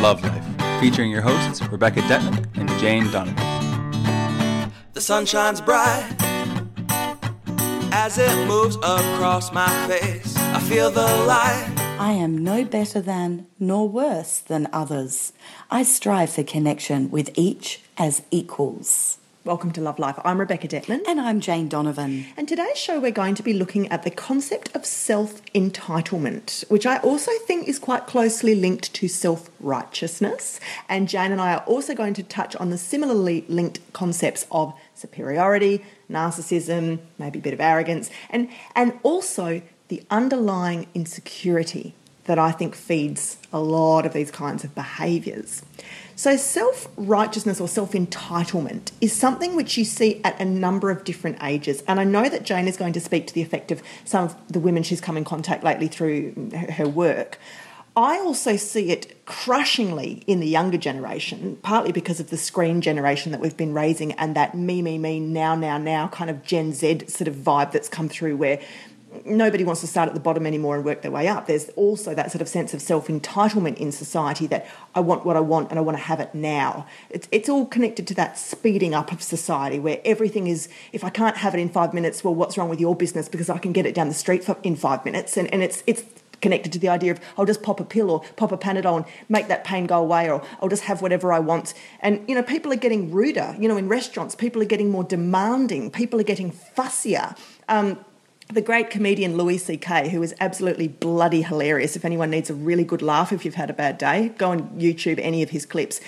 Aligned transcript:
Love 0.00 0.22
Life, 0.22 0.80
featuring 0.80 1.10
your 1.10 1.20
hosts 1.20 1.60
Rebecca 1.68 2.00
Detman 2.00 2.46
and 2.56 2.70
Jane 2.80 3.10
Donovan. 3.10 4.72
The 4.94 5.00
sun 5.00 5.26
shines 5.26 5.60
bright 5.60 6.10
as 7.92 8.16
it 8.16 8.48
moves 8.48 8.76
across 8.76 9.52
my 9.52 9.68
face. 9.86 10.34
I 10.38 10.60
feel 10.60 10.90
the 10.90 11.02
light. 11.02 11.74
I 11.98 12.12
am 12.12 12.42
no 12.42 12.64
better 12.64 13.02
than 13.02 13.46
nor 13.58 13.90
worse 13.90 14.38
than 14.38 14.68
others. 14.72 15.34
I 15.70 15.82
strive 15.82 16.30
for 16.30 16.44
connection 16.44 17.10
with 17.10 17.30
each 17.34 17.82
as 17.98 18.22
equals. 18.30 19.19
Welcome 19.42 19.70
to 19.72 19.80
Love 19.80 19.98
Life. 19.98 20.18
I'm 20.22 20.38
Rebecca 20.38 20.68
Detman. 20.68 21.00
And 21.08 21.18
I'm 21.18 21.40
Jane 21.40 21.66
Donovan. 21.66 22.26
And 22.36 22.46
today's 22.46 22.76
show, 22.76 23.00
we're 23.00 23.10
going 23.10 23.34
to 23.36 23.42
be 23.42 23.54
looking 23.54 23.88
at 23.88 24.02
the 24.02 24.10
concept 24.10 24.68
of 24.76 24.84
self 24.84 25.42
entitlement, 25.54 26.68
which 26.68 26.84
I 26.84 26.98
also 26.98 27.32
think 27.46 27.66
is 27.66 27.78
quite 27.78 28.06
closely 28.06 28.54
linked 28.54 28.92
to 28.92 29.08
self 29.08 29.48
righteousness. 29.58 30.60
And 30.90 31.08
Jane 31.08 31.32
and 31.32 31.40
I 31.40 31.54
are 31.54 31.64
also 31.64 31.94
going 31.94 32.12
to 32.14 32.22
touch 32.22 32.54
on 32.56 32.68
the 32.68 32.76
similarly 32.76 33.46
linked 33.48 33.80
concepts 33.94 34.46
of 34.52 34.74
superiority, 34.94 35.86
narcissism, 36.10 36.98
maybe 37.18 37.38
a 37.38 37.42
bit 37.42 37.54
of 37.54 37.62
arrogance, 37.62 38.10
and, 38.28 38.50
and 38.76 38.98
also 39.02 39.62
the 39.88 40.02
underlying 40.10 40.86
insecurity 40.92 41.94
that 42.24 42.38
I 42.38 42.52
think 42.52 42.74
feeds 42.74 43.38
a 43.54 43.58
lot 43.58 44.04
of 44.04 44.12
these 44.12 44.30
kinds 44.30 44.64
of 44.64 44.74
behaviours. 44.74 45.62
So, 46.20 46.36
self 46.36 46.86
righteousness 46.98 47.62
or 47.62 47.66
self 47.66 47.92
entitlement 47.92 48.92
is 49.00 49.10
something 49.10 49.56
which 49.56 49.78
you 49.78 49.86
see 49.86 50.20
at 50.22 50.38
a 50.38 50.44
number 50.44 50.90
of 50.90 51.02
different 51.02 51.42
ages. 51.42 51.82
And 51.88 51.98
I 51.98 52.04
know 52.04 52.28
that 52.28 52.42
Jane 52.42 52.68
is 52.68 52.76
going 52.76 52.92
to 52.92 53.00
speak 53.00 53.26
to 53.28 53.32
the 53.32 53.40
effect 53.40 53.72
of 53.72 53.82
some 54.04 54.24
of 54.24 54.36
the 54.46 54.60
women 54.60 54.82
she's 54.82 55.00
come 55.00 55.16
in 55.16 55.24
contact 55.24 55.64
lately 55.64 55.88
through 55.88 56.50
her 56.76 56.86
work. 56.86 57.38
I 57.96 58.18
also 58.18 58.56
see 58.56 58.90
it 58.90 59.24
crushingly 59.24 60.22
in 60.26 60.40
the 60.40 60.46
younger 60.46 60.76
generation, 60.76 61.58
partly 61.62 61.90
because 61.90 62.20
of 62.20 62.28
the 62.28 62.36
screen 62.36 62.82
generation 62.82 63.32
that 63.32 63.40
we've 63.40 63.56
been 63.56 63.72
raising 63.72 64.12
and 64.12 64.36
that 64.36 64.54
me, 64.54 64.82
me, 64.82 64.98
me, 64.98 65.20
now, 65.20 65.54
now, 65.54 65.78
now 65.78 66.08
kind 66.08 66.28
of 66.28 66.42
Gen 66.42 66.74
Z 66.74 67.06
sort 67.08 67.28
of 67.28 67.34
vibe 67.34 67.72
that's 67.72 67.88
come 67.88 68.10
through 68.10 68.36
where 68.36 68.60
nobody 69.24 69.64
wants 69.64 69.80
to 69.80 69.86
start 69.86 70.08
at 70.08 70.14
the 70.14 70.20
bottom 70.20 70.46
anymore 70.46 70.76
and 70.76 70.84
work 70.84 71.02
their 71.02 71.10
way 71.10 71.26
up. 71.28 71.46
There's 71.46 71.68
also 71.70 72.14
that 72.14 72.30
sort 72.30 72.42
of 72.42 72.48
sense 72.48 72.74
of 72.74 72.80
self 72.80 73.08
entitlement 73.08 73.76
in 73.78 73.92
society 73.92 74.46
that 74.48 74.66
I 74.94 75.00
want 75.00 75.24
what 75.24 75.36
I 75.36 75.40
want 75.40 75.70
and 75.70 75.78
I 75.78 75.82
want 75.82 75.98
to 75.98 76.04
have 76.04 76.20
it 76.20 76.34
now. 76.34 76.86
It's, 77.08 77.28
it's 77.32 77.48
all 77.48 77.66
connected 77.66 78.06
to 78.08 78.14
that 78.14 78.38
speeding 78.38 78.94
up 78.94 79.12
of 79.12 79.22
society 79.22 79.78
where 79.78 80.00
everything 80.04 80.46
is, 80.46 80.68
if 80.92 81.04
I 81.04 81.10
can't 81.10 81.36
have 81.38 81.54
it 81.54 81.58
in 81.60 81.68
five 81.68 81.92
minutes, 81.92 82.22
well, 82.22 82.34
what's 82.34 82.56
wrong 82.56 82.68
with 82.68 82.80
your 82.80 82.94
business 82.94 83.28
because 83.28 83.50
I 83.50 83.58
can 83.58 83.72
get 83.72 83.86
it 83.86 83.94
down 83.94 84.08
the 84.08 84.14
street 84.14 84.44
for, 84.44 84.56
in 84.62 84.76
five 84.76 85.04
minutes? 85.04 85.36
And, 85.36 85.52
and 85.52 85.62
it's, 85.62 85.82
it's 85.86 86.04
connected 86.40 86.72
to 86.72 86.78
the 86.78 86.88
idea 86.88 87.12
of 87.12 87.20
I'll 87.36 87.44
just 87.44 87.62
pop 87.62 87.80
a 87.80 87.84
pill 87.84 88.10
or 88.10 88.20
pop 88.36 88.52
a 88.52 88.58
Panadol 88.58 88.96
and 88.96 89.04
make 89.28 89.48
that 89.48 89.64
pain 89.64 89.86
go 89.86 90.00
away, 90.00 90.30
or 90.30 90.42
I'll 90.60 90.68
just 90.68 90.84
have 90.84 91.02
whatever 91.02 91.32
I 91.32 91.38
want. 91.38 91.74
And 92.00 92.26
you 92.28 92.34
know, 92.34 92.42
people 92.42 92.72
are 92.72 92.76
getting 92.76 93.10
ruder. 93.10 93.54
You 93.58 93.68
know, 93.68 93.76
in 93.76 93.88
restaurants, 93.88 94.34
people 94.34 94.62
are 94.62 94.66
getting 94.66 94.90
more 94.90 95.04
demanding. 95.04 95.90
People 95.90 96.20
are 96.20 96.24
getting 96.24 96.52
fussier. 96.52 97.36
Um, 97.68 97.98
the 98.52 98.60
great 98.60 98.90
comedian 98.90 99.36
Louis 99.36 99.58
C.K., 99.58 100.08
who 100.08 100.22
is 100.22 100.34
absolutely 100.40 100.88
bloody 100.88 101.42
hilarious. 101.42 101.96
If 101.96 102.04
anyone 102.04 102.30
needs 102.30 102.50
a 102.50 102.54
really 102.54 102.84
good 102.84 103.02
laugh, 103.02 103.32
if 103.32 103.44
you've 103.44 103.54
had 103.54 103.70
a 103.70 103.74
bad 103.74 103.98
day, 103.98 104.32
go 104.38 104.50
on 104.50 104.68
YouTube 104.70 105.20
any 105.20 105.42
of 105.42 105.50
his 105.50 105.64
clips. 105.64 106.00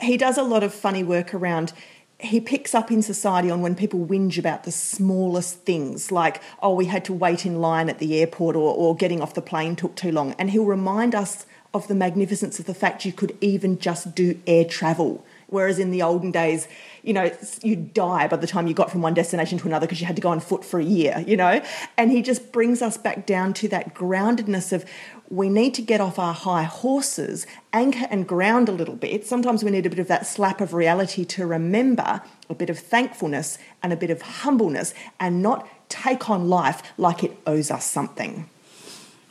He 0.00 0.16
does 0.16 0.38
a 0.38 0.42
lot 0.42 0.62
of 0.62 0.72
funny 0.72 1.02
work 1.02 1.34
around. 1.34 1.72
He 2.18 2.40
picks 2.40 2.74
up 2.74 2.92
in 2.92 3.02
society 3.02 3.50
on 3.50 3.62
when 3.62 3.74
people 3.74 4.06
whinge 4.06 4.38
about 4.38 4.62
the 4.62 4.70
smallest 4.70 5.60
things, 5.60 6.12
like, 6.12 6.40
oh, 6.62 6.74
we 6.74 6.86
had 6.86 7.04
to 7.06 7.12
wait 7.12 7.44
in 7.44 7.60
line 7.60 7.88
at 7.88 7.98
the 7.98 8.20
airport 8.20 8.54
or, 8.54 8.74
or 8.74 8.94
getting 8.94 9.20
off 9.20 9.34
the 9.34 9.42
plane 9.42 9.74
took 9.74 9.96
too 9.96 10.12
long. 10.12 10.34
And 10.38 10.50
he'll 10.50 10.64
remind 10.64 11.14
us 11.14 11.46
of 11.74 11.88
the 11.88 11.94
magnificence 11.94 12.60
of 12.60 12.66
the 12.66 12.74
fact 12.74 13.04
you 13.04 13.12
could 13.12 13.36
even 13.40 13.78
just 13.78 14.14
do 14.14 14.40
air 14.46 14.64
travel. 14.64 15.24
Whereas 15.52 15.78
in 15.78 15.90
the 15.90 16.02
olden 16.02 16.30
days, 16.30 16.66
you 17.02 17.12
know, 17.12 17.30
you'd 17.62 17.92
die 17.92 18.26
by 18.26 18.36
the 18.36 18.46
time 18.46 18.66
you 18.66 18.74
got 18.74 18.90
from 18.90 19.02
one 19.02 19.14
destination 19.14 19.58
to 19.58 19.66
another 19.66 19.86
because 19.86 20.00
you 20.00 20.06
had 20.06 20.16
to 20.16 20.22
go 20.22 20.30
on 20.30 20.40
foot 20.40 20.64
for 20.64 20.80
a 20.80 20.84
year, 20.84 21.22
you 21.26 21.36
know? 21.36 21.62
And 21.96 22.10
he 22.10 22.22
just 22.22 22.52
brings 22.52 22.80
us 22.80 22.96
back 22.96 23.26
down 23.26 23.52
to 23.54 23.68
that 23.68 23.94
groundedness 23.94 24.72
of 24.72 24.84
we 25.28 25.48
need 25.48 25.74
to 25.74 25.82
get 25.82 26.00
off 26.00 26.18
our 26.18 26.34
high 26.34 26.62
horses, 26.62 27.46
anchor 27.72 28.06
and 28.10 28.26
ground 28.28 28.68
a 28.68 28.72
little 28.72 28.96
bit. 28.96 29.26
Sometimes 29.26 29.64
we 29.64 29.70
need 29.70 29.86
a 29.86 29.90
bit 29.90 29.98
of 29.98 30.08
that 30.08 30.26
slap 30.26 30.60
of 30.60 30.74
reality 30.74 31.24
to 31.24 31.46
remember 31.46 32.22
a 32.48 32.54
bit 32.54 32.70
of 32.70 32.78
thankfulness 32.78 33.58
and 33.82 33.92
a 33.92 33.96
bit 33.96 34.10
of 34.10 34.22
humbleness 34.22 34.94
and 35.18 35.42
not 35.42 35.68
take 35.88 36.30
on 36.30 36.48
life 36.48 36.82
like 36.98 37.24
it 37.24 37.36
owes 37.46 37.70
us 37.70 37.84
something. 37.84 38.48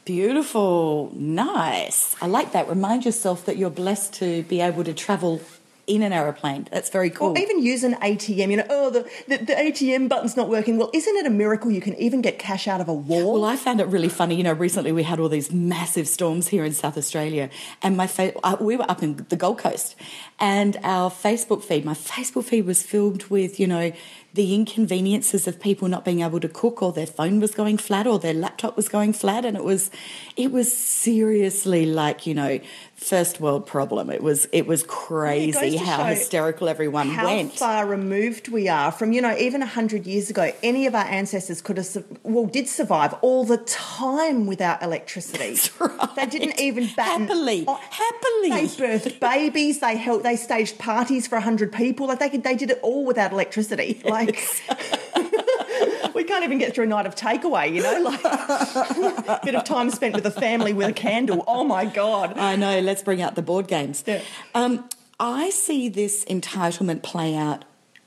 Beautiful. 0.06 1.12
Nice. 1.14 2.16
I 2.22 2.26
like 2.26 2.52
that. 2.54 2.68
Remind 2.68 3.06
yourself 3.06 3.46
that 3.46 3.58
you're 3.58 3.70
blessed 3.70 4.14
to 4.16 4.44
be 4.44 4.60
able 4.60 4.84
to 4.84 4.94
travel 4.94 5.42
in 5.88 6.04
an 6.04 6.14
aeroplane. 6.14 6.68
That's 6.72 6.90
very 6.90 7.10
cool. 7.10 7.32
Or 7.32 7.38
even 7.38 7.62
use 7.62 7.84
an 7.84 7.96
ATM. 7.96 8.52
You 8.52 8.58
know, 8.58 8.66
oh, 8.70 8.90
the, 8.90 9.10
the, 9.28 9.38
the, 9.44 9.54
ATM 9.54 10.10
button's 10.10 10.38
not 10.38 10.50
working. 10.50 10.78
Well, 10.78 10.90
isn't 10.94 11.16
it 11.18 11.26
a 11.26 11.30
miracle 11.30 11.72
you 11.72 11.82
can 11.82 11.96
even 11.96 12.22
get 12.22 12.40
cash 12.40 12.68
out 12.68 12.82
of 12.82 12.88
a 12.88 12.94
wall? 12.94 13.34
Well, 13.34 13.46
I 13.46 13.56
found 13.56 13.82
it 13.82 13.88
really 13.88 14.10
funny. 14.10 14.36
You 14.36 14.44
know, 14.44 14.54
recently 14.54 14.92
we 14.92 15.04
had 15.04 15.20
all 15.20 15.30
these 15.30 15.52
massive 15.52 16.08
storms 16.08 16.48
here 16.48 16.64
in 16.64 16.74
South 16.74 16.98
Australia, 16.98 17.50
and 17.82 17.98
my 17.98 18.08
fa- 18.08 18.34
uh, 18.44 18.58
we 18.60 18.78
were 18.78 18.90
up 18.90 19.04
in 19.04 19.26
the 19.30 19.36
Gold 19.36 19.58
Coast, 19.58 19.96
and 20.40 20.78
our 20.84 21.10
Facebook 21.10 21.64
feed, 21.64 21.86
my 21.86 21.94
Facebook 21.94 22.46
feed 22.46 22.66
was 22.66 22.84
filled 22.84 23.30
with, 23.30 23.60
you 23.60 23.68
know, 23.68 23.92
the 24.34 24.56
inconveniences 24.56 25.46
of 25.46 25.60
people 25.60 25.90
not 25.90 26.06
being 26.06 26.22
able 26.22 26.40
to 26.40 26.48
cook 26.48 26.82
or 26.82 26.94
their 26.94 27.06
phone 27.06 27.42
was 27.42 27.54
going 27.54 27.78
flat 27.78 28.08
or 28.08 28.18
their 28.18 28.34
laptop 28.34 28.78
was 28.78 28.88
going 28.88 29.12
flat. 29.12 29.44
And 29.44 29.58
it 29.58 29.64
was 29.64 29.92
it 30.38 30.52
was 30.52 30.76
seriously 30.76 31.86
like 31.86 32.26
you 32.26 32.34
know 32.34 32.60
first 32.96 33.42
world 33.42 33.68
problem. 33.68 34.10
It 34.10 34.24
was 34.24 34.48
it 34.54 34.68
was 34.68 34.84
crazy 34.84 35.76
it 35.76 35.82
how 35.82 36.06
hysterical 36.06 36.70
everyone 36.70 37.10
how 37.10 37.26
went. 37.26 37.52
how 37.52 37.58
far 37.58 37.88
removed 37.88 38.48
we 38.48 38.70
are 38.70 38.92
from 38.92 39.12
you 39.12 39.22
know 39.22 39.36
even 39.38 39.60
100 39.60 40.06
years 40.06 40.30
ago 40.30 40.54
any 40.64 40.86
of 40.86 40.96
our 40.96 41.06
ancestors 41.06 41.62
could 41.62 41.78
have 41.78 42.06
well 42.24 42.46
did 42.46 42.70
survive 42.70 43.14
all 43.22 43.44
the 43.44 43.58
time 43.58 44.46
without 44.48 44.82
electricity. 44.82 45.58
Right. 45.82 46.16
they 46.16 46.26
didn't 46.28 46.60
even 46.60 46.90
batten, 46.96 47.28
happily. 47.28 47.66
oh, 47.68 47.76
happily. 47.76 48.50
they 48.50 48.66
birthed 48.66 49.20
babies 49.20 49.80
they 49.80 49.98
held 49.98 50.22
they 50.22 50.36
staged 50.36 50.78
parties 50.78 51.26
for 51.28 51.36
100 51.36 51.74
people. 51.74 52.08
Like 52.08 52.20
they 52.20 52.30
could 52.30 52.44
they 52.44 52.56
did 52.56 52.70
it 52.70 52.80
all 52.84 53.04
without 53.04 53.32
electricity. 53.32 54.00
like 54.06 54.21
like 54.26 56.16
we 56.16 56.24
can't 56.24 56.44
even 56.44 56.58
get 56.58 56.76
through 56.76 56.86
a 56.86 56.88
night 56.88 57.06
of 57.06 57.16
takeaway, 57.16 57.74
you 57.74 57.82
know, 57.82 58.02
like 58.02 58.24
a 58.24 59.40
bit 59.44 59.56
of 59.56 59.64
time 59.64 59.90
spent 59.90 60.16
with 60.16 60.26
a 60.26 60.32
family 60.32 60.74
with 60.74 60.90
a 60.90 60.94
candle. 60.94 61.44
Oh 61.48 61.64
my 61.64 61.86
God. 61.86 62.38
I 62.38 62.56
know, 62.56 62.80
let's 62.80 63.04
bring 63.04 63.22
out 63.22 63.36
the 63.36 63.42
board 63.42 63.68
games. 63.68 64.04
Yeah. 64.06 64.22
Um, 64.54 64.88
I 65.20 65.50
see 65.52 65.90
this 65.90 66.26
entitlement 66.26 67.04
play 67.04 67.36
out, 67.36 67.66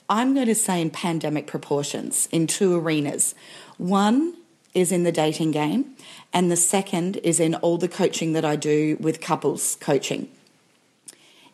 I'm 0.09 0.33
going 0.33 0.47
to 0.47 0.55
say 0.55 0.81
in 0.81 0.89
pandemic 0.89 1.47
proportions, 1.47 2.27
in 2.31 2.45
two 2.45 2.77
arenas. 2.77 3.33
One 3.77 4.35
is 4.73 4.91
in 4.91 5.03
the 5.03 5.11
dating 5.11 5.51
game, 5.51 5.95
and 6.33 6.51
the 6.51 6.57
second 6.57 7.17
is 7.17 7.39
in 7.39 7.55
all 7.55 7.77
the 7.77 7.87
coaching 7.87 8.33
that 8.33 8.43
I 8.43 8.57
do 8.57 8.97
with 8.99 9.21
couples 9.21 9.77
coaching. 9.79 10.29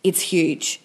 It's 0.04 0.22
huge. 0.22 0.82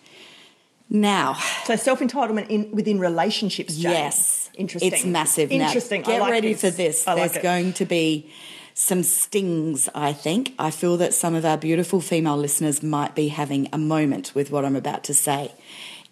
Now, 0.89 1.35
so 1.65 1.75
self 1.77 2.01
entitlement 2.01 2.49
in 2.49 2.71
within 2.71 3.01
relationships. 3.01 3.77
Jane. 3.77 3.93
Yes, 3.93 4.51
interesting. 4.55 4.93
It's 4.93 5.05
massive. 5.05 5.51
Interesting. 5.51 6.03
Now, 6.03 6.07
get 6.07 6.21
like 6.21 6.31
ready 6.31 6.53
this. 6.53 6.61
for 6.61 6.71
this. 6.71 7.09
I 7.09 7.17
There's 7.17 7.35
like 7.35 7.43
going 7.43 7.73
to 7.75 7.85
be 7.85 8.31
some 8.75 9.03
stings. 9.03 9.89
I 9.95 10.13
think. 10.13 10.55
I 10.59 10.71
feel 10.71 10.97
that 10.99 11.13
some 11.13 11.35
of 11.35 11.45
our 11.45 11.57
beautiful 11.57 12.01
female 12.01 12.37
listeners 12.37 12.83
might 12.83 13.15
be 13.17 13.29
having 13.29 13.69
a 13.73 13.79
moment 13.79 14.33
with 14.35 14.51
what 14.51 14.65
I'm 14.65 14.77
about 14.77 15.03
to 15.05 15.15
say. 15.15 15.53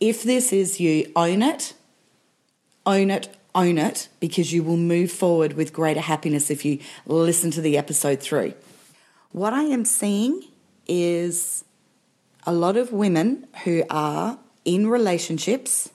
If 0.01 0.25
this 0.25 0.53
is 0.53 0.81
you, 0.81 1.11
own 1.15 1.43
it. 1.43 1.75
Own 2.85 3.11
it. 3.11 3.29
Own 3.55 3.79
it 3.79 4.09
because 4.19 4.53
you 4.53 4.65
will 4.65 4.77
move 4.77 5.13
forward 5.13 5.53
with 5.53 5.73
greater 5.73 6.01
happiness 6.01 6.51
if 6.51 6.65
you 6.65 6.81
listen 7.07 7.53
to 7.53 7.61
the 7.61 7.79
episode 7.79 8.21
through. 8.21 8.55
What 9.31 9.53
I 9.53 9.63
am 9.63 9.85
seeing 9.85 10.43
is 10.89 11.65
a 12.45 12.53
lot 12.53 12.77
of 12.77 12.93
women 12.93 13.47
who 13.63 13.85
are 13.89 14.39
in 14.65 14.89
relationships 14.89 15.91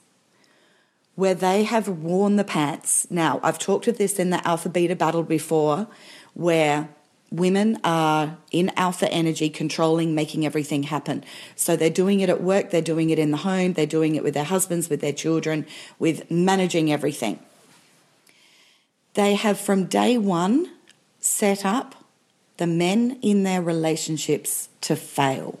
where 1.14 1.34
they 1.34 1.64
have 1.64 1.88
worn 1.88 2.36
the 2.36 2.44
pants. 2.44 3.06
Now, 3.10 3.40
I've 3.42 3.58
talked 3.58 3.86
of 3.88 3.98
this 3.98 4.18
in 4.18 4.30
the 4.30 4.46
alpha 4.46 4.68
beta 4.68 4.96
battle 4.96 5.22
before, 5.22 5.86
where 6.34 6.88
women 7.30 7.78
are 7.84 8.38
in 8.50 8.72
alpha 8.76 9.10
energy, 9.12 9.50
controlling, 9.50 10.14
making 10.14 10.44
everything 10.44 10.84
happen. 10.84 11.24
So 11.56 11.76
they're 11.76 11.90
doing 11.90 12.20
it 12.20 12.28
at 12.28 12.42
work, 12.42 12.70
they're 12.70 12.82
doing 12.82 13.10
it 13.10 13.18
in 13.18 13.30
the 13.30 13.38
home, 13.38 13.74
they're 13.74 13.86
doing 13.86 14.14
it 14.14 14.24
with 14.24 14.34
their 14.34 14.44
husbands, 14.44 14.88
with 14.88 15.00
their 15.00 15.12
children, 15.12 15.66
with 15.98 16.30
managing 16.30 16.92
everything. 16.92 17.38
They 19.14 19.34
have 19.34 19.58
from 19.58 19.84
day 19.86 20.18
one 20.18 20.70
set 21.20 21.64
up 21.64 21.94
the 22.56 22.66
men 22.66 23.18
in 23.22 23.42
their 23.42 23.62
relationships 23.62 24.68
to 24.82 24.96
fail. 24.96 25.58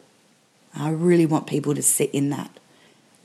I 0.74 0.90
really 0.90 1.26
want 1.26 1.46
people 1.46 1.74
to 1.74 1.82
sit 1.82 2.10
in 2.12 2.30
that. 2.30 2.50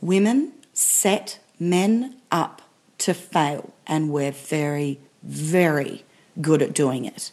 Women 0.06 0.52
set 0.72 1.40
men 1.60 2.18
up 2.32 2.62
to 3.00 3.12
fail, 3.16 3.74
and 3.88 4.12
we're 4.12 4.32
very, 4.32 5.00
very 5.24 6.06
good 6.40 6.62
at 6.62 6.76
doing 6.76 7.06
it. 7.06 7.32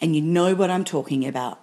And 0.00 0.16
you 0.16 0.22
know 0.22 0.54
what 0.54 0.70
I'm 0.70 0.84
talking 0.84 1.26
about. 1.26 1.60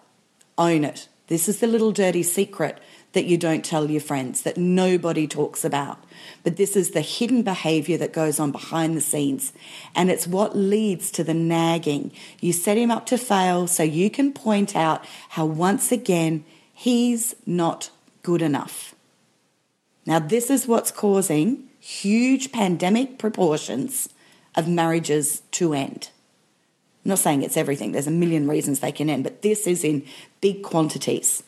Own 0.56 0.84
it. 0.84 1.08
This 1.30 1.50
is 1.50 1.62
the 1.62 1.66
little 1.66 1.92
dirty 1.92 2.22
secret 2.22 2.78
that 3.14 3.26
you 3.26 3.40
don't 3.40 3.66
tell 3.66 3.90
your 3.90 4.02
friends, 4.02 4.44
that 4.44 4.56
nobody 4.56 5.28
talks 5.28 5.66
about. 5.66 5.98
But 6.44 6.58
this 6.58 6.76
is 6.76 6.92
the 6.92 7.02
hidden 7.02 7.42
behavior 7.42 7.98
that 7.98 8.14
goes 8.14 8.40
on 8.40 8.52
behind 8.52 8.96
the 8.96 9.02
scenes. 9.02 9.52
And 9.96 10.12
it's 10.12 10.28
what 10.28 10.56
leads 10.56 11.10
to 11.10 11.24
the 11.24 11.34
nagging. 11.34 12.12
You 12.40 12.54
set 12.54 12.78
him 12.78 12.92
up 12.92 13.08
to 13.08 13.18
fail 13.18 13.66
so 13.66 13.82
you 13.82 14.12
can 14.12 14.32
point 14.32 14.76
out 14.76 15.04
how 15.30 15.48
once 15.48 15.92
again 15.92 16.46
he's 16.72 17.34
not 17.48 17.90
good 18.22 18.44
enough. 18.44 18.93
Now, 20.06 20.20
this 20.20 20.50
is 20.50 20.68
what's 20.68 20.92
causing 20.92 21.70
huge 21.80 22.52
pandemic 22.52 23.18
proportions 23.18 24.10
of 24.56 24.68
marriages 24.68 25.42
to 25.52 25.74
end. 25.74 26.10
I'm 27.04 27.10
not 27.10 27.20
saying 27.20 27.44
it's 27.44 27.58
everything, 27.58 27.92
there's 27.92 28.08
a 28.08 28.12
million 28.12 28.48
reasons 28.48 28.80
they 28.80 28.92
can 28.92 29.10
end, 29.10 29.24
but 29.24 29.42
this 29.42 29.68
is 29.68 29.84
in 29.84 30.06
big 30.42 30.64
quantities. 30.64 31.44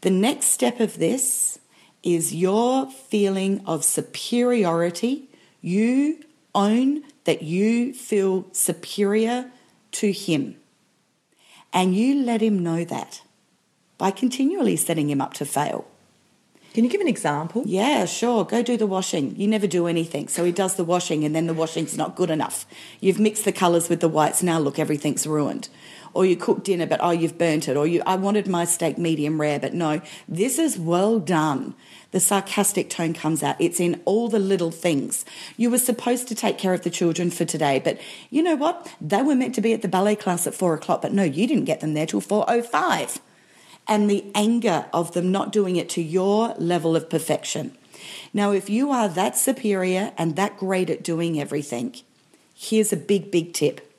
The 0.00 0.10
next 0.10 0.46
step 0.46 0.80
of 0.80 0.98
this 0.98 1.58
is 2.02 2.34
your 2.34 2.90
feeling 2.90 3.62
of 3.66 3.84
superiority. 3.84 5.28
You 5.60 6.22
own 6.54 7.02
that 7.24 7.42
you 7.42 7.94
feel 7.94 8.46
superior 8.52 9.50
to 9.92 10.12
him. 10.12 10.56
And 11.72 11.96
you 11.96 12.22
let 12.22 12.42
him 12.42 12.62
know 12.62 12.84
that 12.84 13.22
by 13.98 14.10
continually 14.10 14.76
setting 14.76 15.10
him 15.10 15.20
up 15.20 15.34
to 15.34 15.44
fail. 15.44 15.86
Can 16.74 16.82
you 16.82 16.90
give 16.90 17.00
an 17.00 17.06
example? 17.06 17.62
Yeah, 17.64 18.04
sure. 18.04 18.44
Go 18.44 18.60
do 18.60 18.76
the 18.76 18.86
washing. 18.86 19.36
You 19.36 19.46
never 19.46 19.68
do 19.68 19.86
anything. 19.86 20.26
So 20.26 20.44
he 20.44 20.50
does 20.50 20.74
the 20.74 20.82
washing 20.82 21.24
and 21.24 21.32
then 21.32 21.46
the 21.46 21.54
washing's 21.54 21.96
not 21.96 22.16
good 22.16 22.30
enough. 22.30 22.66
You've 23.00 23.20
mixed 23.20 23.44
the 23.44 23.52
colours 23.52 23.88
with 23.88 24.00
the 24.00 24.08
whites. 24.08 24.42
Now 24.42 24.58
look, 24.58 24.80
everything's 24.80 25.24
ruined. 25.24 25.68
Or 26.14 26.26
you 26.26 26.34
cook 26.34 26.64
dinner, 26.64 26.84
but 26.84 26.98
oh, 27.00 27.12
you've 27.12 27.38
burnt 27.38 27.68
it. 27.68 27.76
Or 27.76 27.86
you, 27.86 28.02
I 28.04 28.16
wanted 28.16 28.48
my 28.48 28.64
steak 28.64 28.98
medium 28.98 29.40
rare, 29.40 29.60
but 29.60 29.72
no, 29.72 30.00
this 30.26 30.58
is 30.58 30.76
well 30.76 31.20
done. 31.20 31.76
The 32.10 32.18
sarcastic 32.18 32.90
tone 32.90 33.14
comes 33.14 33.44
out. 33.44 33.54
It's 33.60 33.78
in 33.78 34.02
all 34.04 34.28
the 34.28 34.40
little 34.40 34.72
things. 34.72 35.24
You 35.56 35.70
were 35.70 35.78
supposed 35.78 36.26
to 36.26 36.34
take 36.34 36.58
care 36.58 36.74
of 36.74 36.82
the 36.82 36.90
children 36.90 37.30
for 37.30 37.44
today, 37.44 37.78
but 37.78 38.00
you 38.30 38.42
know 38.42 38.56
what? 38.56 38.92
They 39.00 39.22
were 39.22 39.36
meant 39.36 39.54
to 39.56 39.60
be 39.60 39.74
at 39.74 39.82
the 39.82 39.88
ballet 39.88 40.16
class 40.16 40.44
at 40.44 40.54
four 40.56 40.74
o'clock, 40.74 41.02
but 41.02 41.12
no, 41.12 41.22
you 41.22 41.46
didn't 41.46 41.66
get 41.66 41.80
them 41.80 41.94
there 41.94 42.06
till 42.06 42.20
4.05 42.20 43.20
and 43.86 44.10
the 44.10 44.24
anger 44.34 44.86
of 44.92 45.12
them 45.12 45.30
not 45.30 45.52
doing 45.52 45.76
it 45.76 45.88
to 45.90 46.02
your 46.02 46.54
level 46.58 46.96
of 46.96 47.10
perfection. 47.10 47.76
Now, 48.32 48.52
if 48.52 48.68
you 48.68 48.90
are 48.90 49.08
that 49.08 49.36
superior 49.36 50.12
and 50.16 50.36
that 50.36 50.56
great 50.56 50.90
at 50.90 51.02
doing 51.02 51.40
everything, 51.40 51.94
here's 52.54 52.92
a 52.92 52.96
big, 52.96 53.30
big 53.30 53.52
tip 53.52 53.90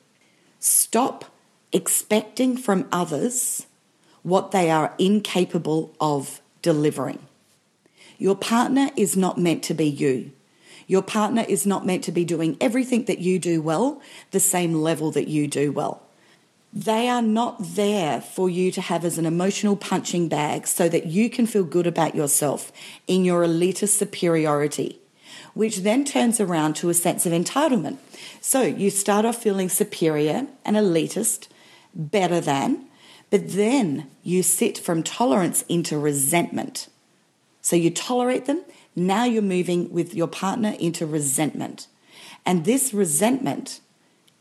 stop 0.59 1.25
expecting 1.71 2.57
from 2.57 2.87
others 2.91 3.67
what 4.23 4.51
they 4.51 4.71
are 4.71 4.95
incapable 4.97 5.93
of 5.99 6.41
delivering. 6.61 7.19
Your 8.17 8.35
partner 8.35 8.89
is 8.95 9.15
not 9.15 9.37
meant 9.37 9.61
to 9.63 9.73
be 9.73 9.85
you. 9.85 10.31
Your 10.87 11.01
partner 11.01 11.45
is 11.47 11.65
not 11.65 11.85
meant 11.85 12.03
to 12.05 12.11
be 12.11 12.25
doing 12.25 12.57
everything 12.61 13.05
that 13.05 13.19
you 13.19 13.39
do 13.39 13.61
well, 13.61 14.01
the 14.31 14.39
same 14.39 14.73
level 14.73 15.11
that 15.11 15.27
you 15.27 15.47
do 15.47 15.71
well. 15.71 16.04
They 16.75 17.07
are 17.07 17.21
not 17.21 17.55
there 17.59 18.19
for 18.19 18.49
you 18.49 18.69
to 18.73 18.81
have 18.81 19.05
as 19.05 19.17
an 19.17 19.25
emotional 19.25 19.77
punching 19.77 20.27
bag 20.27 20.67
so 20.67 20.89
that 20.89 21.05
you 21.05 21.29
can 21.29 21.47
feel 21.47 21.63
good 21.63 21.87
about 21.87 22.15
yourself 22.15 22.73
in 23.07 23.23
your 23.23 23.45
elitist 23.45 23.97
superiority, 23.97 24.99
which 25.53 25.77
then 25.79 26.03
turns 26.03 26.41
around 26.41 26.75
to 26.75 26.89
a 26.89 26.93
sense 26.93 27.25
of 27.25 27.31
entitlement. 27.31 27.97
So 28.41 28.61
you 28.61 28.89
start 28.89 29.23
off 29.23 29.41
feeling 29.41 29.69
superior 29.69 30.47
and 30.65 30.75
elitist, 30.75 31.47
better 31.93 32.41
than, 32.41 32.87
but 33.29 33.53
then 33.53 34.11
you 34.21 34.43
sit 34.43 34.77
from 34.77 35.01
tolerance 35.01 35.63
into 35.69 35.97
resentment. 35.97 36.89
So 37.61 37.77
you 37.77 37.89
tolerate 37.89 38.47
them, 38.47 38.65
now 38.97 39.23
you're 39.23 39.41
moving 39.41 39.93
with 39.93 40.13
your 40.13 40.27
partner 40.27 40.75
into 40.77 41.05
resentment. 41.05 41.87
And 42.45 42.65
this 42.65 42.93
resentment 42.93 43.79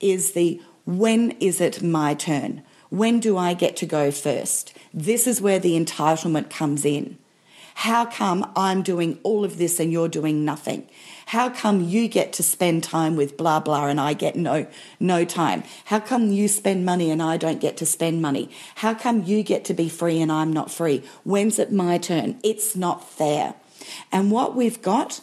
is 0.00 0.32
the 0.32 0.60
when 0.84 1.32
is 1.32 1.60
it 1.60 1.82
my 1.82 2.14
turn? 2.14 2.62
When 2.90 3.19
do 3.19 3.36
I 3.36 3.54
get 3.54 3.76
to 3.76 3.86
go 3.86 4.10
first? 4.10 4.76
This 4.92 5.26
is 5.26 5.40
where 5.40 5.58
the 5.58 5.78
entitlement 5.78 6.50
comes 6.50 6.84
in. 6.84 7.19
How 7.76 8.04
come 8.04 8.50
I'm 8.54 8.82
doing 8.82 9.19
all 9.25 9.44
of 9.44 9.58
this 9.58 9.81
and 9.81 9.90
you're 9.90 10.08
doing 10.08 10.44
nothing? 10.44 10.88
How 11.26 11.48
come 11.48 11.81
you 11.82 12.06
get 12.06 12.32
to 12.34 12.42
spend 12.42 12.84
time 12.84 13.16
with 13.16 13.36
blah 13.36 13.58
blah 13.60 13.86
and 13.86 14.00
I 14.00 14.12
get 14.12 14.36
no 14.36 14.66
no 15.00 15.25
time? 15.25 15.64
How 15.86 15.98
come 15.98 16.31
you 16.31 16.46
spend 16.46 16.84
money 16.84 17.10
and 17.10 17.20
I 17.20 17.36
don't 17.36 17.60
get 17.60 17.76
to 17.78 17.86
spend 17.86 18.22
money? 18.22 18.50
How 18.76 18.94
come 18.94 19.25
you 19.25 19.42
get 19.42 19.64
to 19.66 19.75
be 19.75 19.88
free 19.88 20.20
and 20.20 20.31
I'm 20.31 20.52
not 20.52 20.70
free? 20.70 21.02
When's 21.25 21.58
it 21.58 21.72
my 21.72 21.98
turn? 21.98 22.38
It's 22.44 22.76
not 22.76 23.08
fair. 23.08 23.54
And 24.12 24.31
what 24.31 24.54
we've 24.54 24.81
got 24.81 25.20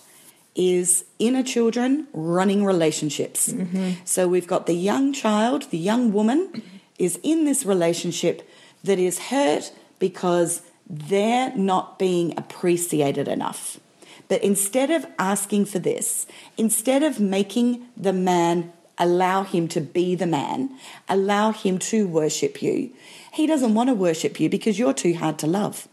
is 0.55 1.05
inner 1.19 1.43
children 1.43 2.07
running 2.13 2.65
relationships. 2.65 3.49
Mm-hmm. 3.49 4.03
So 4.05 4.27
we've 4.27 4.47
got 4.47 4.65
the 4.65 4.73
young 4.75 5.13
child, 5.13 5.69
the 5.71 5.77
young 5.77 6.11
woman 6.11 6.61
is 6.99 7.19
in 7.23 7.45
this 7.45 7.65
relationship 7.65 8.47
that 8.83 8.99
is 8.99 9.19
hurt 9.29 9.71
because 9.99 10.61
they're 10.89 11.55
not 11.55 11.97
being 11.97 12.37
appreciated 12.37 13.27
enough. 13.27 13.79
But 14.27 14.43
instead 14.43 14.91
of 14.91 15.05
asking 15.17 15.65
for 15.65 15.79
this, 15.79 16.25
instead 16.57 17.03
of 17.03 17.19
making 17.19 17.87
the 17.97 18.13
man 18.13 18.71
allow 18.97 19.43
him 19.43 19.67
to 19.69 19.81
be 19.81 20.15
the 20.15 20.27
man, 20.27 20.69
allow 21.09 21.51
him 21.51 21.79
to 21.79 22.07
worship 22.07 22.61
you, 22.61 22.91
he 23.33 23.47
doesn't 23.47 23.73
want 23.73 23.89
to 23.89 23.93
worship 23.93 24.39
you 24.39 24.49
because 24.49 24.77
you're 24.77 24.93
too 24.93 25.15
hard 25.15 25.39
to 25.39 25.47
love. 25.47 25.87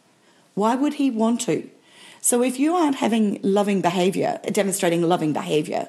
Why 0.54 0.74
would 0.74 0.94
he 0.94 1.10
want 1.10 1.40
to? 1.42 1.70
So 2.28 2.42
if 2.42 2.60
you 2.60 2.74
aren't 2.74 2.96
having 2.96 3.40
loving 3.42 3.80
behavior, 3.80 4.38
demonstrating 4.52 5.00
loving 5.00 5.32
behavior, 5.32 5.88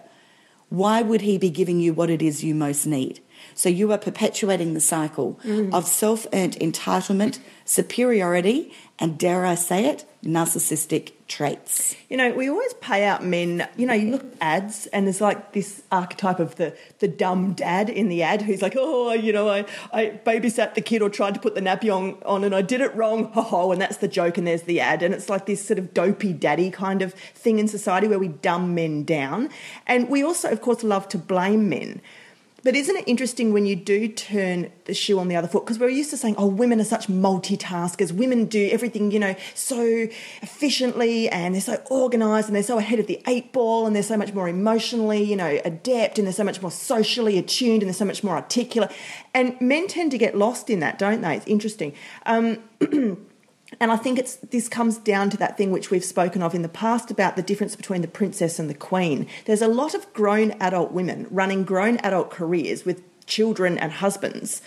why 0.69 1.01
would 1.01 1.19
he 1.19 1.37
be 1.37 1.49
giving 1.49 1.81
you 1.81 1.93
what 1.93 2.09
it 2.09 2.21
is 2.21 2.45
you 2.45 2.55
most 2.55 2.85
need? 2.85 3.19
So 3.55 3.69
you 3.69 3.91
are 3.91 3.97
perpetuating 3.97 4.73
the 4.73 4.81
cycle 4.81 5.39
mm. 5.43 5.73
of 5.73 5.85
self 5.85 6.25
earned 6.33 6.53
entitlement, 6.59 7.39
superiority, 7.65 8.73
and 8.99 9.17
dare 9.17 9.45
I 9.45 9.55
say 9.55 9.85
it, 9.85 10.05
narcissistic 10.23 11.13
traits. 11.29 11.95
You 12.09 12.17
know, 12.17 12.33
we 12.33 12.49
always 12.49 12.73
pay 12.75 13.05
out 13.05 13.23
men, 13.23 13.67
you 13.77 13.85
know, 13.85 13.93
you 13.93 14.11
look 14.11 14.23
at 14.23 14.33
ads 14.41 14.87
and 14.87 15.05
there's 15.05 15.21
like 15.21 15.53
this 15.53 15.81
archetype 15.91 16.39
of 16.39 16.55
the, 16.55 16.75
the 16.97 17.07
dumb 17.07 17.53
dad 17.53 17.89
in 17.89 18.09
the 18.09 18.23
ad 18.23 18.41
who's 18.41 18.61
like, 18.61 18.75
oh, 18.77 19.13
you 19.13 19.31
know, 19.31 19.47
I, 19.47 19.65
I 19.93 20.19
babysat 20.25 20.73
the 20.73 20.81
kid 20.81 21.01
or 21.01 21.09
tried 21.09 21.35
to 21.35 21.39
put 21.39 21.55
the 21.55 21.61
nappy 21.61 21.95
on, 21.95 22.17
on 22.25 22.43
and 22.43 22.53
I 22.53 22.61
did 22.61 22.81
it 22.81 22.93
wrong, 22.95 23.25
ho 23.31 23.41
ho, 23.41 23.71
and 23.71 23.81
that's 23.81 23.97
the 23.97 24.07
joke 24.09 24.37
and 24.37 24.45
there's 24.45 24.63
the 24.63 24.81
ad. 24.81 25.01
And 25.01 25.13
it's 25.13 25.29
like 25.29 25.45
this 25.45 25.65
sort 25.65 25.79
of 25.79 25.93
dopey 25.93 26.33
daddy 26.33 26.71
kind 26.71 27.01
of 27.01 27.13
thing 27.13 27.59
in 27.59 27.67
society 27.69 28.07
where 28.07 28.19
we 28.19 28.27
dumb 28.27 28.75
men 28.75 29.03
down. 29.05 29.49
And 29.87 30.09
we 30.09 30.23
also, 30.23 30.49
of 30.51 30.59
course, 30.59 30.83
love 30.83 31.07
to 31.09 31.17
blame 31.17 31.69
men. 31.69 32.01
But 32.63 32.75
isn't 32.75 32.95
it 32.95 33.07
interesting 33.07 33.53
when 33.53 33.65
you 33.65 33.75
do 33.75 34.07
turn 34.07 34.71
the 34.85 34.93
shoe 34.93 35.19
on 35.19 35.27
the 35.27 35.35
other 35.35 35.47
foot? 35.47 35.65
Because 35.65 35.79
we're 35.79 35.89
used 35.89 36.09
to 36.09 36.17
saying, 36.17 36.35
oh, 36.37 36.47
women 36.47 36.81
are 36.81 36.85
such 36.85 37.07
multitaskers. 37.07 38.11
Women 38.11 38.45
do 38.45 38.69
everything, 38.71 39.11
you 39.11 39.19
know, 39.19 39.35
so 39.55 40.07
efficiently 40.41 41.29
and 41.29 41.55
they're 41.55 41.61
so 41.61 41.81
organized 41.89 42.47
and 42.47 42.55
they're 42.55 42.63
so 42.63 42.77
ahead 42.77 42.99
of 42.99 43.07
the 43.07 43.21
eight 43.27 43.53
ball 43.53 43.85
and 43.85 43.95
they're 43.95 44.03
so 44.03 44.17
much 44.17 44.33
more 44.33 44.49
emotionally, 44.49 45.23
you 45.23 45.35
know, 45.35 45.59
adept 45.63 46.17
and 46.17 46.27
they're 46.27 46.33
so 46.33 46.43
much 46.43 46.61
more 46.61 46.71
socially 46.71 47.37
attuned 47.37 47.81
and 47.81 47.89
they're 47.89 47.93
so 47.93 48.05
much 48.05 48.23
more 48.23 48.35
articulate. 48.35 48.91
And 49.33 49.59
men 49.61 49.87
tend 49.87 50.11
to 50.11 50.17
get 50.17 50.37
lost 50.37 50.69
in 50.69 50.79
that, 50.79 50.99
don't 50.99 51.21
they? 51.21 51.37
It's 51.37 51.47
interesting. 51.47 51.93
Um, 52.25 52.59
And 53.79 53.91
I 53.91 53.97
think 53.97 54.17
it's 54.17 54.37
this 54.37 54.67
comes 54.67 54.97
down 54.97 55.29
to 55.31 55.37
that 55.37 55.57
thing 55.57 55.71
which 55.71 55.91
we've 55.91 56.03
spoken 56.03 56.41
of 56.41 56.55
in 56.55 56.61
the 56.61 56.69
past 56.69 57.11
about 57.11 57.35
the 57.35 57.41
difference 57.41 57.75
between 57.75 58.01
the 58.01 58.07
princess 58.07 58.59
and 58.59 58.69
the 58.69 58.73
queen. 58.73 59.27
There's 59.45 59.61
a 59.61 59.67
lot 59.67 59.93
of 59.93 60.11
grown 60.13 60.51
adult 60.59 60.91
women 60.91 61.27
running 61.29 61.63
grown 61.63 61.97
adult 61.97 62.31
careers 62.31 62.85
with 62.85 63.03
children 63.25 63.77
and 63.77 63.91
husbands 63.91 64.61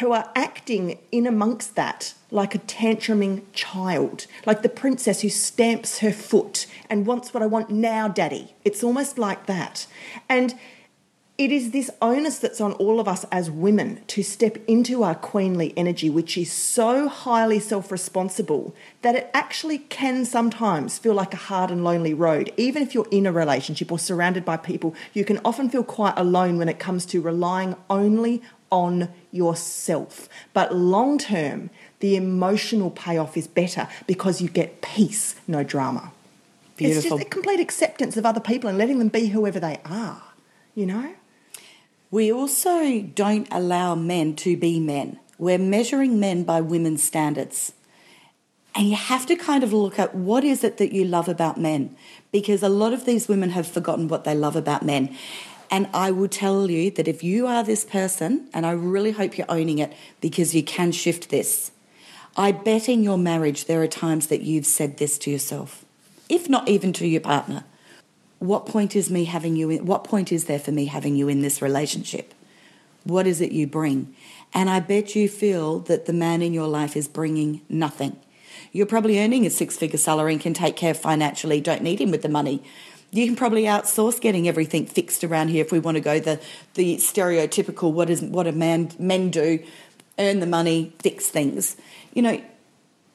who 0.00 0.12
are 0.12 0.30
acting 0.34 0.98
in 1.12 1.26
amongst 1.26 1.76
that 1.76 2.14
like 2.30 2.54
a 2.54 2.58
tantruming 2.60 3.42
child, 3.52 4.26
like 4.46 4.62
the 4.62 4.68
princess 4.68 5.20
who 5.20 5.28
stamps 5.28 5.98
her 5.98 6.12
foot 6.12 6.66
and 6.88 7.06
wants 7.06 7.34
what 7.34 7.42
I 7.42 7.46
want 7.46 7.70
now, 7.70 8.08
daddy. 8.08 8.54
It's 8.64 8.82
almost 8.82 9.18
like 9.18 9.46
that. 9.46 9.86
And 10.28 10.54
it 11.38 11.50
is 11.50 11.70
this 11.70 11.90
onus 12.02 12.38
that's 12.38 12.60
on 12.60 12.72
all 12.74 13.00
of 13.00 13.08
us 13.08 13.24
as 13.32 13.50
women 13.50 14.02
to 14.06 14.22
step 14.22 14.58
into 14.68 15.02
our 15.02 15.14
queenly 15.14 15.72
energy, 15.78 16.10
which 16.10 16.36
is 16.36 16.52
so 16.52 17.08
highly 17.08 17.58
self 17.58 17.90
responsible 17.90 18.74
that 19.00 19.14
it 19.14 19.30
actually 19.32 19.78
can 19.78 20.26
sometimes 20.26 20.98
feel 20.98 21.14
like 21.14 21.32
a 21.32 21.38
hard 21.38 21.70
and 21.70 21.82
lonely 21.82 22.12
road. 22.12 22.52
Even 22.58 22.82
if 22.82 22.94
you're 22.94 23.08
in 23.10 23.26
a 23.26 23.32
relationship 23.32 23.90
or 23.90 23.98
surrounded 23.98 24.44
by 24.44 24.58
people, 24.58 24.94
you 25.14 25.24
can 25.24 25.40
often 25.44 25.70
feel 25.70 25.82
quite 25.82 26.14
alone 26.18 26.58
when 26.58 26.68
it 26.68 26.78
comes 26.78 27.06
to 27.06 27.20
relying 27.20 27.76
only 27.88 28.42
on 28.70 29.08
yourself. 29.30 30.28
But 30.52 30.74
long 30.74 31.16
term, 31.16 31.70
the 32.00 32.14
emotional 32.14 32.90
payoff 32.90 33.38
is 33.38 33.48
better 33.48 33.88
because 34.06 34.42
you 34.42 34.48
get 34.48 34.82
peace, 34.82 35.36
no 35.48 35.64
drama. 35.64 36.12
Beautiful. 36.76 36.98
It's 36.98 37.08
just 37.08 37.26
a 37.26 37.30
complete 37.30 37.60
acceptance 37.60 38.16
of 38.18 38.26
other 38.26 38.40
people 38.40 38.68
and 38.68 38.76
letting 38.76 38.98
them 38.98 39.08
be 39.08 39.28
whoever 39.28 39.58
they 39.58 39.80
are, 39.86 40.22
you 40.74 40.86
know? 40.86 41.14
We 42.12 42.30
also 42.30 43.00
don't 43.00 43.48
allow 43.50 43.94
men 43.94 44.36
to 44.36 44.54
be 44.54 44.78
men. 44.78 45.18
We're 45.38 45.56
measuring 45.56 46.20
men 46.20 46.44
by 46.44 46.60
women's 46.60 47.02
standards. 47.02 47.72
And 48.74 48.90
you 48.90 48.96
have 48.96 49.24
to 49.26 49.34
kind 49.34 49.64
of 49.64 49.72
look 49.72 49.98
at 49.98 50.14
what 50.14 50.44
is 50.44 50.62
it 50.62 50.76
that 50.76 50.92
you 50.92 51.06
love 51.06 51.26
about 51.26 51.58
men? 51.58 51.96
Because 52.30 52.62
a 52.62 52.68
lot 52.68 52.92
of 52.92 53.06
these 53.06 53.28
women 53.28 53.48
have 53.50 53.66
forgotten 53.66 54.08
what 54.08 54.24
they 54.24 54.34
love 54.34 54.56
about 54.56 54.84
men. 54.84 55.16
And 55.70 55.88
I 55.94 56.10
will 56.10 56.28
tell 56.28 56.70
you 56.70 56.90
that 56.90 57.08
if 57.08 57.24
you 57.24 57.46
are 57.46 57.64
this 57.64 57.82
person, 57.82 58.46
and 58.52 58.66
I 58.66 58.72
really 58.72 59.12
hope 59.12 59.38
you're 59.38 59.46
owning 59.50 59.78
it 59.78 59.94
because 60.20 60.54
you 60.54 60.62
can 60.62 60.92
shift 60.92 61.30
this, 61.30 61.70
I 62.36 62.52
bet 62.52 62.90
in 62.90 63.02
your 63.02 63.16
marriage 63.16 63.64
there 63.64 63.80
are 63.80 63.88
times 63.88 64.26
that 64.26 64.42
you've 64.42 64.66
said 64.66 64.98
this 64.98 65.16
to 65.20 65.30
yourself, 65.30 65.86
if 66.28 66.46
not 66.46 66.68
even 66.68 66.92
to 66.92 67.06
your 67.06 67.22
partner. 67.22 67.64
What 68.42 68.66
point 68.66 68.96
is 68.96 69.08
me 69.08 69.24
having 69.26 69.54
you 69.54 69.70
in, 69.70 69.86
what 69.86 70.02
point 70.02 70.32
is 70.32 70.46
there 70.46 70.58
for 70.58 70.72
me 70.72 70.86
having 70.86 71.14
you 71.14 71.28
in 71.28 71.42
this 71.42 71.62
relationship? 71.62 72.34
What 73.04 73.24
is 73.24 73.40
it 73.40 73.52
you 73.52 73.68
bring? 73.68 74.16
And 74.52 74.68
I 74.68 74.80
bet 74.80 75.14
you 75.14 75.28
feel 75.28 75.78
that 75.80 76.06
the 76.06 76.12
man 76.12 76.42
in 76.42 76.52
your 76.52 76.66
life 76.66 76.96
is 76.96 77.06
bringing 77.06 77.60
nothing. 77.68 78.16
You're 78.72 78.86
probably 78.86 79.20
earning 79.20 79.46
a 79.46 79.50
six 79.50 79.76
figure 79.76 79.96
salary 79.96 80.32
and 80.32 80.42
can 80.42 80.54
take 80.54 80.74
care 80.74 80.92
financially, 80.92 81.60
don't 81.60 81.82
need 81.82 82.00
him 82.00 82.10
with 82.10 82.22
the 82.22 82.28
money 82.28 82.64
you 83.14 83.26
can 83.26 83.36
probably 83.36 83.64
outsource 83.64 84.18
getting 84.18 84.48
everything 84.48 84.86
fixed 84.86 85.22
around 85.22 85.48
here 85.48 85.62
if 85.62 85.70
we 85.70 85.78
want 85.78 85.96
to 85.96 86.00
go 86.00 86.18
the 86.18 86.40
the 86.74 86.96
stereotypical 86.96 87.92
what 87.92 88.08
is 88.08 88.22
what 88.22 88.46
a 88.46 88.52
man 88.52 88.90
men 88.98 89.30
do 89.30 89.62
earn 90.18 90.40
the 90.40 90.46
money 90.46 90.94
fix 90.98 91.28
things 91.28 91.76
you 92.14 92.22
know 92.22 92.42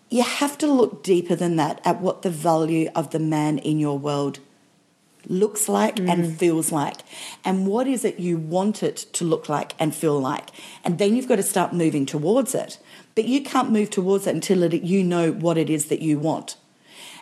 you 0.10 0.22
have 0.22 0.56
to 0.58 0.68
look 0.68 1.04
deeper 1.04 1.36
than 1.36 1.56
that 1.56 1.82
at 1.84 2.00
what 2.00 2.22
the 2.22 2.30
value 2.30 2.90
of 2.96 3.10
the 3.10 3.20
man 3.20 3.58
in 3.58 3.80
your 3.80 3.98
world 3.98 4.38
looks 5.28 5.68
like 5.68 5.96
mm. 5.98 6.10
and 6.10 6.38
feels 6.38 6.72
like? 6.72 6.98
And 7.44 7.68
what 7.68 7.88
is 7.88 8.06
it 8.06 8.20
you 8.20 8.38
want 8.38 8.84
it 8.84 8.98
to 9.14 9.26
look 9.26 9.50
like 9.50 9.74
and 9.80 9.94
feel 9.94 10.20
like? 10.20 10.50
And 10.84 10.98
then 10.98 11.16
you've 11.16 11.28
got 11.28 11.38
to 11.38 11.44
start 11.44 11.74
moving 11.74 12.06
towards 12.06 12.56
it. 12.56 12.80
But 13.16 13.26
you 13.26 13.42
can't 13.42 13.72
move 13.72 13.90
towards 13.90 14.28
it 14.28 14.36
until 14.36 14.64
it, 14.64 14.74
you 14.84 15.04
know 15.04 15.32
what 15.32 15.58
it 15.58 15.70
is 15.70 15.86
that 15.86 16.02
you 16.02 16.20
want. 16.20 16.56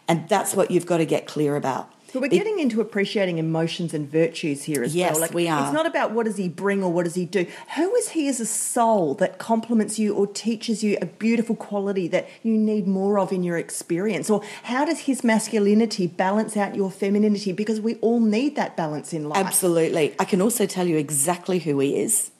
And 0.08 0.28
that's 0.30 0.56
what 0.56 0.70
you've 0.72 0.86
got 0.86 0.98
to 0.98 1.06
get 1.06 1.26
clear 1.26 1.56
about 1.56 1.92
but 2.16 2.22
we're 2.22 2.30
getting 2.30 2.60
into 2.60 2.80
appreciating 2.80 3.40
emotions 3.40 3.94
and 3.94 4.10
virtues 4.10 4.64
here 4.64 4.82
as 4.82 4.96
yes, 4.96 5.12
well. 5.12 5.22
Like, 5.22 5.34
we 5.34 5.50
are. 5.50 5.66
It's 5.66 5.74
not 5.74 5.86
about 5.86 6.12
what 6.12 6.26
does 6.26 6.38
he 6.38 6.48
bring 6.48 6.82
or 6.82 6.90
what 6.90 7.04
does 7.04 7.16
he 7.16 7.26
do. 7.26 7.46
Who 7.76 7.94
is 7.96 8.12
he 8.12 8.30
as 8.30 8.40
a 8.40 8.46
soul 8.46 9.16
that 9.16 9.38
compliments 9.38 10.00
you 10.00 10.16
or 10.16 10.26
teaches 10.26 10.82
you 10.82 10.98
a 11.02 11.08
beautiful 11.08 11.58
quality 11.58 12.08
that 12.08 12.30
you 12.42 12.54
need 12.54 12.88
more 12.88 13.20
of 13.20 13.34
in 13.34 13.44
your 13.44 13.58
experience? 13.58 14.30
Or 14.30 14.42
how 14.64 14.86
does 14.86 15.02
his 15.02 15.26
masculinity 15.26 16.08
balance 16.08 16.56
out 16.56 16.74
your 16.74 16.90
femininity? 16.90 17.52
Because 17.52 17.82
we 17.82 17.96
all 17.96 18.22
need 18.22 18.56
that 18.56 18.78
balance 18.78 19.12
in 19.12 19.28
life. 19.28 19.46
Absolutely. 19.46 20.16
I 20.18 20.24
can 20.24 20.42
also 20.42 20.66
tell 20.66 20.88
you 20.88 20.96
exactly 20.96 21.60
who 21.60 21.80
he 21.80 22.00
is. 22.00 22.32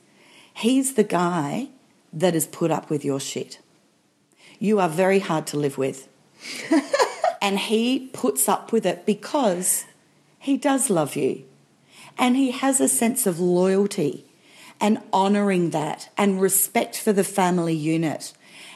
He's 0.54 0.94
the 0.94 1.04
guy 1.04 1.68
that 2.14 2.34
has 2.34 2.48
put 2.48 2.72
up 2.72 2.90
with 2.90 3.04
your 3.04 3.20
shit. 3.20 3.60
You 4.58 4.80
are 4.80 4.88
very 4.88 5.20
hard 5.20 5.46
to 5.48 5.58
live 5.58 5.78
with. 5.78 6.08
And 7.42 7.60
he 7.60 8.08
puts 8.14 8.48
up 8.48 8.72
with 8.72 8.86
it 8.86 9.06
because 9.06 9.86
he 10.40 10.58
does 10.58 10.90
love 10.90 11.16
you. 11.16 11.44
And 12.18 12.36
he 12.36 12.52
has 12.52 12.80
a 12.80 12.88
sense 12.88 13.28
of 13.28 13.40
loyalty 13.40 14.26
and 14.80 15.02
honouring 15.14 15.72
that 15.72 16.10
and 16.18 16.42
respect 16.42 16.98
for 16.98 17.14
the 17.14 17.24
family 17.24 17.74
unit. 17.74 18.34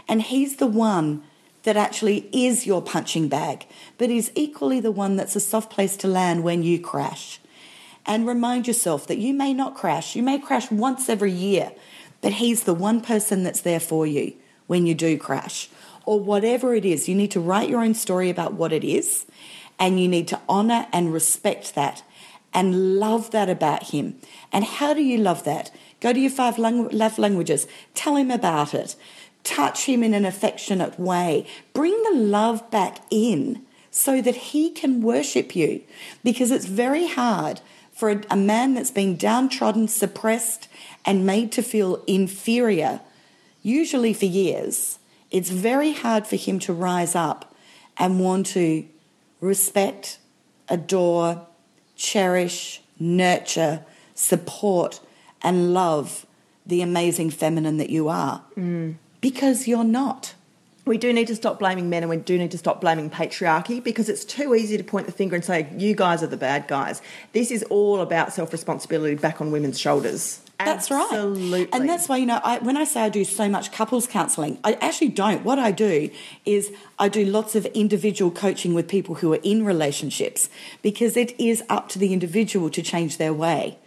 And 0.07 0.21
he's 0.21 0.57
the 0.57 0.67
one 0.67 1.23
that 1.63 1.77
actually 1.77 2.29
is 2.31 2.65
your 2.65 2.81
punching 2.81 3.27
bag, 3.27 3.65
but 3.97 4.09
he's 4.09 4.31
equally 4.33 4.79
the 4.79 4.91
one 4.91 5.15
that's 5.15 5.35
a 5.35 5.41
soft 5.41 5.71
place 5.71 5.97
to 5.97 6.07
land 6.07 6.43
when 6.43 6.63
you 6.63 6.79
crash. 6.79 7.39
And 8.05 8.27
remind 8.27 8.65
yourself 8.65 9.05
that 9.07 9.17
you 9.17 9.33
may 9.33 9.53
not 9.53 9.75
crash, 9.75 10.15
you 10.15 10.23
may 10.23 10.39
crash 10.39 10.71
once 10.71 11.09
every 11.09 11.31
year, 11.31 11.73
but 12.21 12.33
he's 12.33 12.63
the 12.63 12.73
one 12.73 13.01
person 13.01 13.43
that's 13.43 13.61
there 13.61 13.79
for 13.79 14.07
you 14.07 14.33
when 14.67 14.85
you 14.85 14.95
do 14.95 15.17
crash 15.17 15.69
or 16.09 16.19
whatever 16.19 16.73
it 16.73 16.85
is. 16.85 17.07
You 17.07 17.13
need 17.13 17.29
to 17.29 17.39
write 17.39 17.69
your 17.69 17.81
own 17.81 17.93
story 17.93 18.31
about 18.31 18.53
what 18.53 18.73
it 18.73 18.83
is, 18.83 19.27
and 19.77 20.01
you 20.01 20.07
need 20.07 20.27
to 20.29 20.41
honor 20.49 20.87
and 20.91 21.13
respect 21.13 21.75
that 21.75 22.01
and 22.51 22.97
love 22.97 23.29
that 23.29 23.47
about 23.47 23.91
him. 23.91 24.15
And 24.51 24.65
how 24.65 24.95
do 24.95 25.03
you 25.03 25.19
love 25.19 25.43
that? 25.43 25.69
Go 25.99 26.11
to 26.11 26.19
your 26.19 26.31
five 26.31 26.57
love 26.57 27.19
languages, 27.19 27.67
tell 27.93 28.15
him 28.15 28.31
about 28.31 28.73
it, 28.73 28.95
touch 29.43 29.85
him 29.85 30.01
in 30.01 30.15
an 30.15 30.25
affectionate 30.25 30.99
way, 30.99 31.45
bring 31.73 32.01
the 32.01 32.17
love 32.17 32.71
back 32.71 33.01
in 33.11 33.61
so 33.91 34.19
that 34.19 34.35
he 34.35 34.71
can 34.71 35.03
worship 35.03 35.55
you. 35.55 35.83
Because 36.23 36.49
it's 36.49 36.65
very 36.65 37.07
hard 37.07 37.61
for 37.91 38.09
a, 38.09 38.21
a 38.31 38.35
man 38.35 38.73
that's 38.73 38.89
been 38.89 39.15
downtrodden, 39.15 39.87
suppressed, 39.87 40.69
and 41.05 41.23
made 41.23 41.51
to 41.51 41.61
feel 41.61 42.03
inferior, 42.07 43.01
usually 43.61 44.11
for 44.15 44.25
years 44.25 44.98
it's 45.31 45.49
very 45.49 45.93
hard 45.93 46.25
for 46.25 46.35
him 46.35 46.59
to 46.59 46.73
rise 46.73 47.15
up 47.15 47.55
and 47.97 48.19
want 48.19 48.47
to 48.47 48.85
respect, 49.41 50.19
adore, 50.67 51.45
cherish, 51.95 52.81
nurture, 52.99 53.85
support, 54.15 54.99
and 55.41 55.73
love 55.73 56.25
the 56.65 56.81
amazing 56.81 57.29
feminine 57.29 57.77
that 57.77 57.89
you 57.89 58.09
are. 58.09 58.43
Mm. 58.57 58.95
Because 59.21 59.67
you're 59.67 59.83
not. 59.83 60.33
We 60.85 60.97
do 60.97 61.13
need 61.13 61.27
to 61.27 61.35
stop 61.35 61.59
blaming 61.59 61.89
men 61.89 62.03
and 62.03 62.09
we 62.09 62.17
do 62.17 62.37
need 62.37 62.51
to 62.51 62.57
stop 62.57 62.81
blaming 62.81 63.09
patriarchy 63.09 63.83
because 63.83 64.09
it's 64.09 64.25
too 64.25 64.55
easy 64.55 64.77
to 64.77 64.83
point 64.83 65.05
the 65.05 65.11
finger 65.11 65.35
and 65.35 65.45
say, 65.45 65.67
you 65.77 65.93
guys 65.93 66.23
are 66.23 66.27
the 66.27 66.37
bad 66.37 66.67
guys. 66.67 67.01
This 67.33 67.51
is 67.51 67.63
all 67.63 68.01
about 68.01 68.33
self 68.33 68.51
responsibility 68.51 69.15
back 69.15 69.39
on 69.41 69.51
women's 69.51 69.79
shoulders. 69.79 70.41
That's 70.65 70.91
Absolutely. 70.91 71.61
right. 71.61 71.69
And 71.71 71.87
that's 71.87 72.09
why, 72.09 72.17
you 72.17 72.25
know, 72.25 72.41
I, 72.43 72.59
when 72.59 72.75
I 72.75 72.83
say 72.83 73.01
I 73.01 73.09
do 73.09 73.23
so 73.23 73.47
much 73.47 73.71
couples 73.71 74.05
counselling, 74.07 74.59
I 74.61 74.73
actually 74.73 75.07
don't. 75.07 75.45
What 75.45 75.57
I 75.57 75.71
do 75.71 76.09
is 76.45 76.73
I 76.97 77.07
do 77.07 77.23
lots 77.23 77.55
of 77.55 77.65
individual 77.67 78.29
coaching 78.29 78.73
with 78.73 78.89
people 78.89 79.15
who 79.15 79.31
are 79.33 79.39
in 79.41 79.63
relationships 79.63 80.49
because 80.81 81.15
it 81.15 81.39
is 81.39 81.63
up 81.69 81.87
to 81.89 81.99
the 81.99 82.11
individual 82.11 82.69
to 82.71 82.81
change 82.81 83.17
their 83.17 83.33
way. 83.33 83.77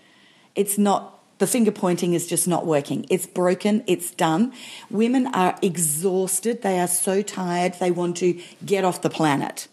It's 0.55 0.79
not, 0.79 1.21
the 1.37 1.47
finger 1.47 1.73
pointing 1.73 2.14
is 2.14 2.26
just 2.26 2.49
not 2.49 2.64
working. 2.64 3.05
It's 3.11 3.26
broken, 3.26 3.85
it's 3.87 4.11
done. 4.11 4.55
Women 4.88 5.26
are 5.35 5.59
exhausted, 5.61 6.62
they 6.62 6.81
are 6.81 6.88
so 6.88 7.21
tired, 7.21 7.75
they 7.81 7.91
want 7.91 8.17
to 8.19 8.41
get 8.64 8.83
off 8.83 9.02
the 9.02 9.11
planet. 9.11 9.69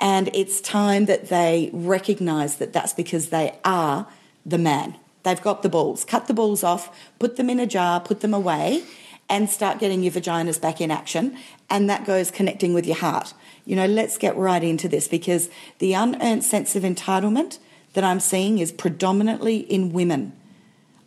And 0.00 0.28
it's 0.34 0.60
time 0.60 1.06
that 1.06 1.28
they 1.28 1.70
recognize 1.72 2.56
that 2.56 2.72
that's 2.72 2.92
because 2.92 3.28
they 3.28 3.56
are 3.64 4.08
the 4.44 4.58
man 4.58 4.96
They've 5.22 5.40
got 5.40 5.62
the 5.62 5.68
balls. 5.68 6.04
Cut 6.04 6.26
the 6.26 6.34
balls 6.34 6.64
off, 6.64 6.96
put 7.18 7.36
them 7.36 7.48
in 7.48 7.60
a 7.60 7.66
jar, 7.66 8.00
put 8.00 8.20
them 8.20 8.34
away, 8.34 8.82
and 9.28 9.48
start 9.48 9.78
getting 9.78 10.02
your 10.02 10.12
vaginas 10.12 10.60
back 10.60 10.80
in 10.80 10.90
action. 10.90 11.36
And 11.70 11.88
that 11.88 12.04
goes 12.04 12.30
connecting 12.30 12.74
with 12.74 12.86
your 12.86 12.96
heart. 12.96 13.34
You 13.64 13.76
know, 13.76 13.86
let's 13.86 14.18
get 14.18 14.36
right 14.36 14.62
into 14.62 14.88
this 14.88 15.08
because 15.08 15.48
the 15.78 15.94
unearned 15.94 16.44
sense 16.44 16.74
of 16.74 16.82
entitlement 16.82 17.58
that 17.94 18.04
I'm 18.04 18.20
seeing 18.20 18.58
is 18.58 18.72
predominantly 18.72 19.58
in 19.58 19.92
women. 19.92 20.32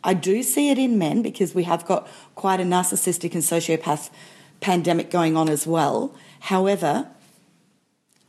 I 0.02 0.14
do 0.14 0.42
see 0.42 0.70
it 0.70 0.78
in 0.78 0.98
men 0.98 1.22
because 1.22 1.54
we 1.54 1.64
have 1.64 1.84
got 1.84 2.08
quite 2.34 2.60
a 2.60 2.64
narcissistic 2.64 3.34
and 3.34 3.42
sociopath 3.42 4.10
pandemic 4.60 5.10
going 5.10 5.36
on 5.36 5.48
as 5.48 5.66
well. 5.66 6.14
However, 6.40 7.08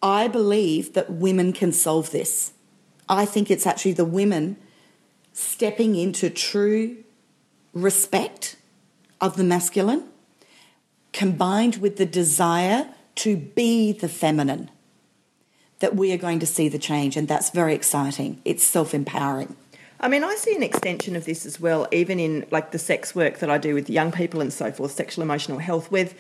I 0.02 0.28
believe 0.28 0.94
that 0.94 1.12
women 1.12 1.54
can 1.54 1.72
solve 1.72 2.12
this. 2.12 2.54
I 3.08 3.26
think 3.26 3.50
it's 3.50 3.66
actually 3.66 3.94
the 3.94 4.06
women 4.06 4.58
stepping 5.38 5.96
into 5.96 6.32
true 6.32 6.98
respect 7.72 8.56
of 9.22 9.38
the 9.38 9.44
masculine 9.44 10.04
combined 11.14 11.76
with 11.76 11.98
the 11.98 12.08
desire 12.08 12.90
to 13.14 13.38
be 13.38 13.92
the 13.92 14.10
feminine 14.10 14.72
that 15.78 15.96
we 15.96 16.12
are 16.12 16.18
going 16.18 16.40
to 16.40 16.48
see 16.48 16.68
the 16.68 16.80
change 16.80 17.16
and 17.16 17.28
that's 17.28 17.52
very 17.52 17.76
exciting. 17.76 18.42
It's 18.46 18.64
self-empowering. 18.64 19.56
I 20.00 20.08
mean, 20.08 20.24
I 20.24 20.34
see 20.34 20.56
an 20.56 20.64
extension 20.64 21.16
of 21.16 21.26
this 21.26 21.46
as 21.46 21.60
well, 21.60 21.88
even 21.92 22.20
in 22.20 22.48
like 22.50 22.72
the 22.72 22.80
sex 22.80 23.14
work 23.14 23.38
that 23.38 23.50
I 23.52 23.60
do 23.60 23.76
with 23.76 23.92
young 23.92 24.12
people 24.12 24.42
and 24.42 24.52
so 24.52 24.72
forth, 24.72 24.94
sexual 24.94 25.22
emotional 25.22 25.60
health, 25.60 25.92
with 25.92 26.16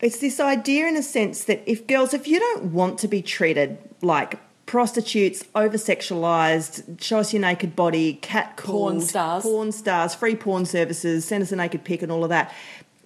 it's 0.00 0.18
this 0.18 0.40
idea 0.40 0.86
in 0.86 0.96
a 0.96 1.02
sense 1.02 1.44
that 1.44 1.62
if 1.64 1.86
girls, 1.86 2.12
if 2.12 2.28
you 2.28 2.38
don't 2.38 2.66
want 2.74 2.98
to 2.98 3.08
be 3.08 3.22
treated 3.22 3.78
like 4.02 4.38
prostitutes, 4.68 5.44
over 5.54 5.78
sexualized, 5.78 7.00
show 7.00 7.18
us 7.18 7.32
your 7.32 7.40
naked 7.40 7.74
body, 7.74 8.12
cat 8.12 8.54
porn 8.58 9.00
stars, 9.00 9.42
porn 9.42 9.72
stars, 9.72 10.14
free 10.14 10.36
porn 10.36 10.66
services, 10.66 11.24
send 11.24 11.42
us 11.42 11.50
a 11.50 11.56
naked 11.56 11.82
pic, 11.84 12.02
and 12.02 12.12
all 12.12 12.22
of 12.22 12.28
that. 12.28 12.52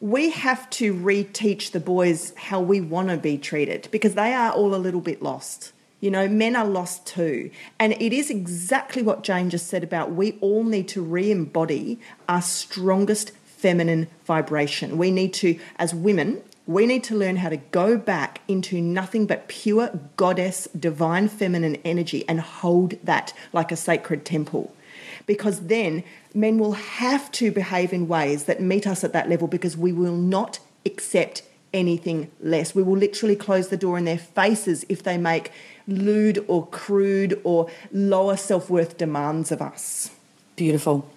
We 0.00 0.30
have 0.30 0.68
to 0.70 0.92
reteach 0.92 1.70
the 1.70 1.78
boys 1.78 2.34
how 2.36 2.60
we 2.60 2.80
want 2.80 3.10
to 3.10 3.16
be 3.16 3.38
treated 3.38 3.86
because 3.92 4.14
they 4.14 4.34
are 4.34 4.50
all 4.50 4.74
a 4.74 4.76
little 4.76 5.00
bit 5.00 5.22
lost. 5.22 5.72
You 6.00 6.10
know, 6.10 6.26
men 6.26 6.56
are 6.56 6.66
lost 6.66 7.06
too. 7.06 7.52
And 7.78 7.92
it 7.92 8.12
is 8.12 8.28
exactly 8.28 9.02
what 9.02 9.22
Jane 9.22 9.48
just 9.48 9.68
said 9.68 9.84
about 9.84 10.10
we 10.10 10.38
all 10.40 10.64
need 10.64 10.88
to 10.88 11.00
re 11.00 11.30
embody 11.30 12.00
our 12.28 12.42
strongest 12.42 13.30
feminine 13.44 14.08
vibration. 14.24 14.98
We 14.98 15.12
need 15.12 15.32
to, 15.34 15.60
as 15.76 15.94
women, 15.94 16.42
we 16.66 16.86
need 16.86 17.02
to 17.04 17.16
learn 17.16 17.36
how 17.36 17.48
to 17.48 17.56
go 17.56 17.96
back 17.96 18.40
into 18.46 18.80
nothing 18.80 19.26
but 19.26 19.48
pure 19.48 19.98
goddess, 20.16 20.68
divine 20.78 21.28
feminine 21.28 21.76
energy 21.84 22.24
and 22.28 22.40
hold 22.40 22.94
that 23.04 23.32
like 23.52 23.72
a 23.72 23.76
sacred 23.76 24.24
temple. 24.24 24.74
Because 25.26 25.66
then 25.66 26.04
men 26.34 26.58
will 26.58 26.72
have 26.72 27.30
to 27.32 27.50
behave 27.50 27.92
in 27.92 28.08
ways 28.08 28.44
that 28.44 28.60
meet 28.60 28.86
us 28.86 29.02
at 29.02 29.12
that 29.12 29.28
level 29.28 29.48
because 29.48 29.76
we 29.76 29.92
will 29.92 30.16
not 30.16 30.60
accept 30.86 31.42
anything 31.72 32.30
less. 32.40 32.74
We 32.74 32.82
will 32.82 32.96
literally 32.96 33.36
close 33.36 33.68
the 33.68 33.76
door 33.76 33.98
in 33.98 34.04
their 34.04 34.18
faces 34.18 34.84
if 34.88 35.02
they 35.02 35.16
make 35.16 35.50
lewd 35.86 36.44
or 36.48 36.66
crude 36.66 37.40
or 37.44 37.70
lower 37.92 38.36
self 38.36 38.70
worth 38.70 38.98
demands 38.98 39.50
of 39.50 39.62
us. 39.62 40.10
Beautiful. 40.56 41.08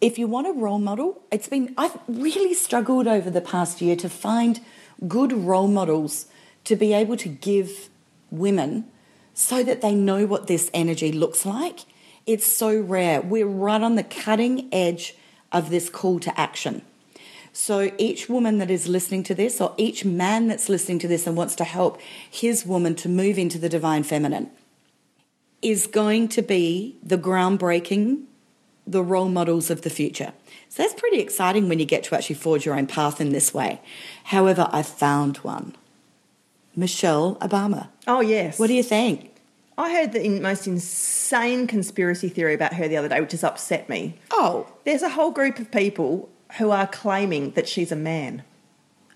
If 0.00 0.18
you 0.18 0.28
want 0.28 0.46
a 0.46 0.52
role 0.52 0.78
model, 0.78 1.22
it's 1.32 1.48
been, 1.48 1.74
I've 1.76 1.98
really 2.06 2.54
struggled 2.54 3.08
over 3.08 3.30
the 3.30 3.40
past 3.40 3.80
year 3.80 3.96
to 3.96 4.08
find 4.08 4.60
good 5.06 5.32
role 5.32 5.68
models 5.68 6.26
to 6.64 6.76
be 6.76 6.92
able 6.92 7.16
to 7.16 7.28
give 7.28 7.88
women 8.30 8.84
so 9.34 9.62
that 9.62 9.80
they 9.80 9.94
know 9.94 10.26
what 10.26 10.46
this 10.46 10.70
energy 10.72 11.10
looks 11.10 11.44
like. 11.44 11.80
It's 12.26 12.46
so 12.46 12.78
rare. 12.78 13.20
We're 13.20 13.46
right 13.46 13.80
on 13.80 13.96
the 13.96 14.04
cutting 14.04 14.68
edge 14.72 15.16
of 15.50 15.70
this 15.70 15.88
call 15.88 16.20
to 16.20 16.40
action. 16.40 16.82
So 17.52 17.90
each 17.98 18.28
woman 18.28 18.58
that 18.58 18.70
is 18.70 18.86
listening 18.86 19.24
to 19.24 19.34
this, 19.34 19.60
or 19.60 19.74
each 19.76 20.04
man 20.04 20.46
that's 20.46 20.68
listening 20.68 21.00
to 21.00 21.08
this 21.08 21.26
and 21.26 21.36
wants 21.36 21.56
to 21.56 21.64
help 21.64 22.00
his 22.30 22.64
woman 22.64 22.94
to 22.96 23.08
move 23.08 23.38
into 23.38 23.58
the 23.58 23.68
divine 23.68 24.04
feminine, 24.04 24.50
is 25.60 25.88
going 25.88 26.28
to 26.28 26.42
be 26.42 26.96
the 27.02 27.18
groundbreaking, 27.18 28.24
the 28.90 29.02
role 29.02 29.28
models 29.28 29.70
of 29.70 29.82
the 29.82 29.90
future. 29.90 30.32
So 30.68 30.82
that's 30.82 30.94
pretty 30.94 31.18
exciting 31.20 31.68
when 31.68 31.78
you 31.78 31.84
get 31.84 32.04
to 32.04 32.14
actually 32.14 32.36
forge 32.36 32.64
your 32.66 32.74
own 32.74 32.86
path 32.86 33.20
in 33.20 33.30
this 33.30 33.52
way. 33.52 33.80
However, 34.24 34.68
I 34.72 34.82
found 34.82 35.38
one 35.38 35.76
Michelle 36.76 37.36
Obama. 37.36 37.88
Oh, 38.06 38.20
yes. 38.20 38.58
What 38.58 38.68
do 38.68 38.74
you 38.74 38.82
think? 38.82 39.34
I 39.76 39.92
heard 39.94 40.12
the 40.12 40.28
most 40.40 40.66
insane 40.66 41.66
conspiracy 41.66 42.28
theory 42.28 42.54
about 42.54 42.74
her 42.74 42.88
the 42.88 42.96
other 42.96 43.08
day, 43.08 43.20
which 43.20 43.32
has 43.32 43.44
upset 43.44 43.88
me. 43.88 44.18
Oh, 44.30 44.66
There's 44.84 45.02
a 45.02 45.08
whole 45.10 45.30
group 45.30 45.58
of 45.58 45.70
people 45.70 46.28
who 46.58 46.70
are 46.70 46.86
claiming 46.86 47.52
that 47.52 47.68
she's 47.68 47.92
a 47.92 47.96
man. 47.96 48.42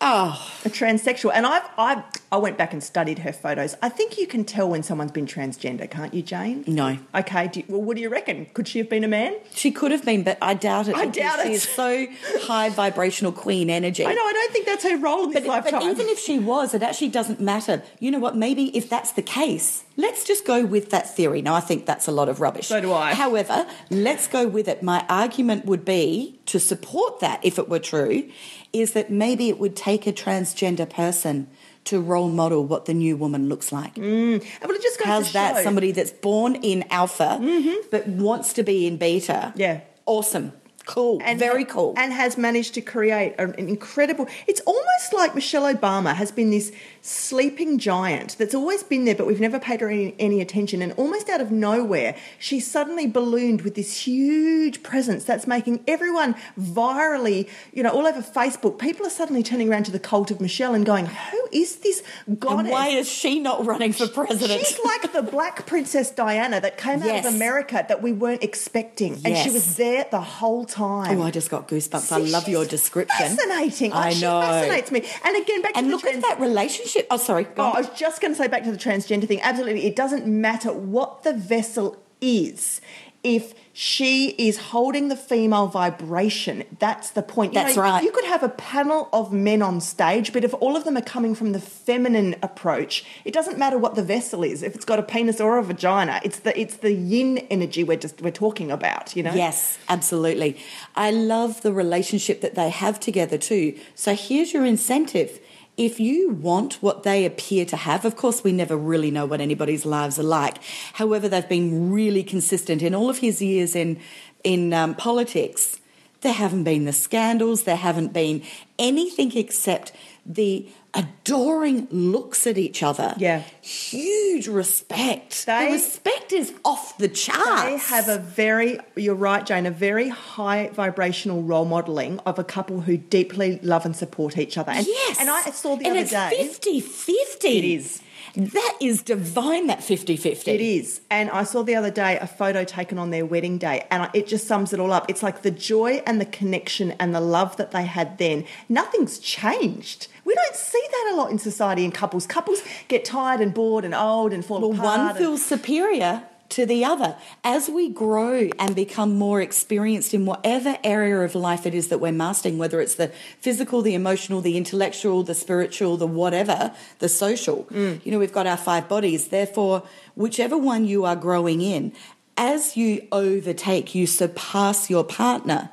Oh, 0.03 0.53
a 0.65 0.69
transsexual. 0.69 1.31
And 1.33 1.47
I've, 1.47 1.63
I, 1.79 2.03
I 2.31 2.37
went 2.37 2.59
back 2.59 2.73
and 2.73 2.83
studied 2.83 3.21
her 3.21 3.33
photos. 3.33 3.77
I 3.81 3.89
think 3.89 4.19
you 4.19 4.27
can 4.27 4.45
tell 4.45 4.69
when 4.69 4.83
someone's 4.83 5.13
been 5.13 5.27
transgender, 5.27 5.91
can't 5.91 6.13
you, 6.13 6.23
Jane? 6.23 6.65
no. 6.67 6.99
Okay. 7.15 7.49
Do 7.49 7.61
you, 7.61 7.67
well, 7.69 7.81
what 7.83 7.97
do 7.97 8.03
you 8.03 8.09
reckon? 8.09 8.47
Could 8.55 8.69
she 8.69 8.79
have 8.79 8.89
been 8.91 9.05
a 9.05 9.09
man? 9.09 9.35
She 9.55 9.71
could 9.71 9.91
have 9.93 10.05
been, 10.05 10.23
but 10.25 10.39
I 10.43 10.55
doubt 10.55 10.89
it. 10.89 10.97
I 10.97 11.07
doubt 11.07 11.41
she 11.43 11.49
it. 11.49 11.53
is 11.53 11.63
so 11.63 12.07
high 12.43 12.69
vibrational 12.71 13.33
queen 13.33 13.71
energy. 13.71 14.05
I 14.07 14.13
know. 14.13 14.21
I 14.25 14.33
don't 14.33 14.53
think 14.53 14.67
that's 14.67 14.85
her 14.85 14.97
role 14.99 15.25
in 15.25 15.31
this 15.31 15.41
But, 15.43 15.49
lifetime. 15.49 15.81
but 15.81 15.91
even 15.91 16.09
if 16.09 16.19
she 16.19 16.39
was, 16.39 16.75
it 16.75 16.83
actually 16.83 17.09
doesn't 17.11 17.41
matter. 17.41 17.83
You 18.01 18.11
know 18.11 18.19
what? 18.19 18.37
Maybe 18.37 18.77
if 18.77 18.89
that's 18.89 19.13
the 19.13 19.23
case, 19.23 19.85
let's 19.97 20.25
just 20.25 20.45
go 20.45 20.65
with 20.65 20.91
that 20.91 21.15
theory. 21.15 21.43
Now, 21.43 21.55
I 21.55 21.61
think 21.61 21.87
that's 21.87 22.09
a 22.09 22.13
lot 22.13 22.29
of 22.29 22.41
rubbish. 22.41 22.67
So 22.67 22.81
do 22.81 22.93
I. 22.93 23.15
However, 23.15 23.67
let's 23.91 24.27
go 24.27 24.47
with 24.49 24.67
it. 24.69 24.83
My 24.83 25.05
argument 25.09 25.65
would 25.67 25.85
be 25.85 26.41
to 26.47 26.59
support 26.59 27.21
that, 27.21 27.45
if 27.45 27.59
it 27.59 27.69
were 27.69 27.79
true, 27.79 28.29
is 28.73 28.93
that 28.93 29.11
maybe 29.11 29.49
it 29.49 29.59
would 29.59 29.77
take 29.77 30.07
a 30.07 30.13
transgender 30.13 30.89
person 30.89 31.49
to 31.85 32.01
role 32.01 32.31
model 32.31 32.65
what 32.65 32.87
the 32.87 32.95
new 32.95 33.17
woman 33.17 33.49
looks 33.49 33.73
like. 33.73 33.95
Mm. 33.97 34.45
well, 34.63 34.71
it 34.71 34.83
just 34.83 34.99
goes 34.99 35.07
How's 35.07 35.33
that? 35.33 35.57
show- 35.57 35.63
Somebody 35.63 35.93
that's 35.93 36.13
born 36.13 36.55
in 36.57 36.85
alpha 36.91 37.39
mm-hmm. 37.41 37.89
but 37.91 38.07
wants 38.07 38.53
to 38.55 38.63
be 38.63 38.87
in 38.87 38.97
beta. 38.97 39.53
Yeah. 39.57 39.81
Awesome. 40.07 40.53
Cool. 40.87 41.21
And 41.25 41.39
Very 41.39 41.65
cool. 41.65 41.95
And 41.97 42.13
has 42.13 42.37
managed 42.37 42.75
to 42.75 42.81
create 42.81 43.35
an 43.39 43.55
incredible. 43.55 44.27
It's 44.47 44.61
almost 44.63 45.13
like 45.13 45.35
Michelle 45.35 45.73
Obama 45.73 46.15
has 46.15 46.33
been 46.33 46.51
this 46.51 46.73
sleeping 47.05 47.79
giant 47.79 48.37
that's 48.39 48.55
always 48.55 48.85
been 48.85 49.05
there, 49.05 49.15
but 49.17 49.27
we've 49.27 49.41
never 49.41 49.59
paid 49.59 49.81
her 49.81 49.89
any, 49.91 50.15
any 50.21 50.41
attention. 50.41 50.81
And 50.81 50.93
almost 50.93 51.29
out 51.29 51.41
of 51.41 51.51
nowhere, 51.51 52.15
she's 52.39 52.71
suddenly 52.71 53.09
ballooned 53.09 53.63
with 53.63 53.75
this 53.75 54.07
huge 54.07 54.85
presence 54.85 55.25
that's 55.25 55.47
making 55.49 55.83
everyone 55.89 56.37
virally, 56.59 57.49
you 57.73 57.83
know, 57.83 57.91
all 57.91 58.07
over 58.07 58.23
Facebook. 58.23 58.79
People 58.79 59.05
are 59.05 59.11
suddenly 59.11 59.43
turning 59.43 59.69
around 59.69 59.83
to 59.85 59.91
the 59.91 59.99
cult 59.99 60.31
of 60.31 60.41
Michelle 60.41 60.75
and 60.75 60.87
going, 60.87 61.07
Who 61.07 61.49
is 61.53 61.77
this 61.77 62.05
goddess? 62.39 62.61
and 62.61 62.69
why 62.71 62.89
is 62.89 63.09
she 63.11 63.41
not 63.41 63.67
running 63.67 63.93
for 63.93 64.07
president? 64.07 64.65
She's 64.65 64.79
like 64.85 65.13
the 65.13 65.23
black 65.23 65.67
princess 65.67 66.11
Diana 66.13 66.61
that 66.61 66.79
came 66.79 67.01
out 67.01 67.07
Yes. 67.07 67.27
of 67.27 67.35
America 67.35 67.85
that 67.89 68.01
we 68.01 68.13
weren't 68.13 68.45
expecting. 68.45 69.21
And 69.25 69.37
she 69.37 69.51
was 69.51 69.77
there 69.77 70.07
the 70.11 70.21
whole 70.21 70.65
time. 70.65 71.19
Oh, 71.19 71.23
I 71.25 71.33
just 71.33 71.51
got 71.51 71.67
goosebumps. 71.67 72.13
I 72.13 72.19
love 72.19 72.49
your 72.49 72.65
description. 72.65 73.37
Fascinating. 73.37 73.93
Oh, 73.93 73.97
I 73.97 74.11
she 74.13 74.23
know. 74.23 74.41
fascinates 74.41 74.93
me. 74.93 75.05
And 75.25 75.37
again, 75.43 75.63
back 75.63 75.73
to 75.73 75.79
And 75.81 75.89
the 75.89 75.97
look 75.97 76.05
at 76.05 76.23
that 76.23 76.39
relationship. 76.39 76.92
Oh, 77.11 77.17
sorry. 77.17 77.45
Go 77.45 77.53
Oh, 77.59 77.67
on. 77.67 77.77
I 77.77 77.81
was 77.81 77.91
just 77.91 78.21
going 78.21 78.33
to 78.33 78.39
say 78.39 78.49
back 78.49 78.65
to 78.65 78.73
the 78.73 78.79
transgender 78.79 79.27
thing. 79.27 79.41
Absolutely, 79.43 79.87
it 79.87 79.97
doesn't 79.97 80.27
matter 80.27 80.73
what 80.73 81.23
the 81.23 81.33
vessel 81.33 81.97
is. 82.21 82.81
If 83.25 83.55
she 83.73 84.31
is 84.31 84.59
holding 84.59 85.07
the 85.09 85.15
female 85.15 85.69
vibration, 85.69 86.65
that's 86.81 87.11
the 87.11 87.23
point. 87.23 87.53
You 87.53 87.61
That's 87.61 87.77
know, 87.77 87.83
right. 87.83 88.03
You 88.03 88.11
could 88.11 88.25
have 88.25 88.43
a 88.43 88.49
panel 88.49 89.09
of 89.13 89.33
men 89.33 89.63
on 89.63 89.81
stage, 89.81 90.33
but 90.33 90.43
if 90.43 90.53
all 90.55 90.77
of 90.77 90.83
them 90.83 90.97
are 90.97 91.03
coming 91.03 91.37
from 91.37 91.53
the 91.53 91.61
feminine 91.61 92.35
approach, 92.43 93.05
it 93.25 93.33
doesn't 93.33 93.59
matter 93.59 93.79
what 93.79 93.95
the 93.95 94.03
vessel 94.03 94.43
is. 94.43 94.65
If 94.65 94.75
it's 94.75 94.85
got 94.85 94.99
a 94.99 95.05
penis 95.05 95.41
or 95.41 95.57
a 95.57 95.63
vagina, 95.63 96.21
it's 96.25 96.41
the 96.41 96.59
it's 96.61 96.79
the 96.79 96.93
yin 96.93 97.39
energy 97.49 97.85
we're 97.85 97.97
just 97.97 98.21
we're 98.21 98.33
talking 98.33 98.73
about. 98.73 99.15
You 99.15 99.23
know. 99.23 99.35
Yes, 99.35 99.79
absolutely. 99.89 100.59
I 100.97 101.13
love 101.13 101.63
the 101.63 101.73
relationship 101.73 102.41
that 102.41 102.57
they 102.57 102.71
have 102.71 102.99
together 102.99 103.39
too. 103.39 103.79
So 103.95 104.17
here's 104.17 104.53
your 104.53 104.67
incentive. 104.67 105.39
If 105.77 105.99
you 105.99 106.31
want 106.31 106.75
what 106.83 107.03
they 107.03 107.25
appear 107.25 107.65
to 107.67 107.77
have, 107.77 108.05
of 108.05 108.15
course, 108.15 108.45
we 108.45 108.53
never 108.53 108.77
really 108.77 109.11
know 109.11 109.25
what 109.25 109.41
anybody's 109.41 109.87
lives 109.87 110.19
are 110.19 110.23
like. 110.23 110.59
However, 110.95 111.29
they've 111.29 111.49
been 111.49 111.91
really 111.91 112.23
consistent 112.23 112.83
in 112.83 112.95
all 112.95 113.09
of 113.09 113.19
his 113.19 113.41
years 113.41 113.75
in 113.75 113.99
in 114.45 114.73
um, 114.73 114.95
politics. 114.95 115.79
There 116.21 116.33
haven't 116.33 116.65
been 116.65 116.85
the 116.85 116.93
scandals. 116.93 117.65
There 117.65 117.77
haven't 117.77 118.13
been 118.13 118.43
anything 118.79 119.37
except 119.37 119.93
the 120.27 120.69
adoring 120.95 121.89
looks 121.91 122.47
at 122.47 122.59
each 122.59 122.83
other. 122.83 123.15
Yeah. 123.17 123.43
huge 123.61 124.47
respect. 124.49 125.47
They- 125.47 125.67
the 125.67 125.73
respect 125.73 126.33
is 126.33 126.53
off 126.65 126.99
the 126.99 127.09
charts. 127.09 127.63
They 127.63 127.77
have 127.95 128.09
a 128.09 128.19
very, 128.19 128.79
you're 128.97 129.15
right, 129.15 129.45
Jane, 129.45 129.67
a 129.67 129.71
very 129.71 130.09
high 130.09 130.69
vibrational 130.73 131.43
role 131.43 131.65
modelling 131.65 132.19
of 132.21 132.39
a 132.39 132.45
couple 132.45 132.81
who 132.83 132.97
deeply 132.97 133.59
love 133.63 133.85
and 133.87 133.97
support 133.97 134.37
each 134.37 134.59
other. 134.59 134.73
And, 134.73 134.87
yes. 134.87 135.19
And 135.21 135.31
I 135.31 135.43
saw 135.51 135.77
the 135.77 135.85
and 135.87 135.93
other 135.93 136.01
it's 136.01 136.11
day. 136.11 136.31
50 136.31 136.81
50. 136.81 137.49
It 137.49 137.65
is. 137.65 138.03
That 138.35 138.77
is 138.81 139.03
divine, 139.03 139.67
that 139.67 139.85
50 139.85 140.17
50. 140.17 140.51
It 140.51 140.61
is. 140.61 141.01
And 141.11 141.29
I 141.31 141.45
saw 141.45 141.63
the 141.63 141.75
other 141.75 141.91
day 141.91 142.19
a 142.19 142.27
photo 142.27 142.65
taken 142.65 142.99
on 142.99 143.11
their 143.11 143.27
wedding 143.27 143.59
day, 143.59 143.87
and 143.91 144.09
it 144.15 144.27
just 144.27 144.47
sums 144.47 144.73
it 144.73 144.81
all 144.81 144.93
up. 144.93 145.07
It's 145.11 145.23
like 145.23 145.43
the 145.43 145.51
joy 145.51 146.03
and 146.07 146.21
the 146.21 146.25
connection 146.27 146.93
and 146.93 147.15
the 147.15 147.21
love 147.21 147.57
that 147.59 147.73
they 147.73 147.85
had 147.85 148.17
then. 148.19 148.45
Nothing's 148.69 149.19
changed. 149.19 150.09
We 150.25 150.35
don't 150.35 150.55
see 150.57 150.83
that 150.91 151.11
a 151.13 151.17
lot 151.17 151.31
in 151.31 151.39
society 151.39 151.85
in 151.85 151.91
couples. 151.93 152.27
Couples 152.27 152.63
get 152.89 153.05
tired 153.05 153.41
and 153.41 153.53
bored 153.53 153.85
and 153.85 153.95
old 153.95 154.33
and 154.33 154.45
fall 154.45 154.61
Well, 154.61 154.73
apart. 154.73 154.99
one 154.99 155.09
and- 155.11 155.19
feels 155.19 155.45
superior 155.45 156.23
to 156.53 156.67
the 156.67 156.85
other. 156.85 157.17
As 157.45 157.69
we 157.69 157.89
grow 157.89 158.49
and 158.59 158.75
become 158.75 159.19
more 159.19 159.41
experienced 159.41 160.15
in 160.15 160.27
whatever 160.27 160.79
area 160.85 161.21
of 161.21 161.35
life 161.35 161.67
it 161.67 161.75
is 161.75 161.89
that 161.89 161.99
we're 161.99 162.13
mastering, 162.13 162.59
whether 162.59 162.81
it's 162.81 162.95
the 162.95 163.09
physical, 163.41 163.83
the 163.83 163.95
emotional, 163.95 164.41
the 164.41 164.57
intellectual, 164.57 165.23
the 165.23 165.35
spiritual, 165.35 165.97
the 165.97 166.07
whatever, 166.07 166.73
the 167.01 167.09
social, 167.09 167.67
Mm. 167.73 168.01
you 168.05 168.13
know, 168.13 168.19
we've 168.19 168.33
got 168.33 168.47
our 168.47 168.57
five 168.57 168.89
bodies. 168.89 169.29
Therefore, 169.29 169.83
whichever 170.15 170.57
one 170.57 170.87
you 170.87 171.05
are 171.05 171.17
growing 171.17 171.61
in, 171.61 171.93
as 172.37 172.77
you 172.77 173.07
overtake, 173.13 173.95
you 173.95 174.07
surpass 174.07 174.91
your 174.91 175.05
partner. 175.05 175.71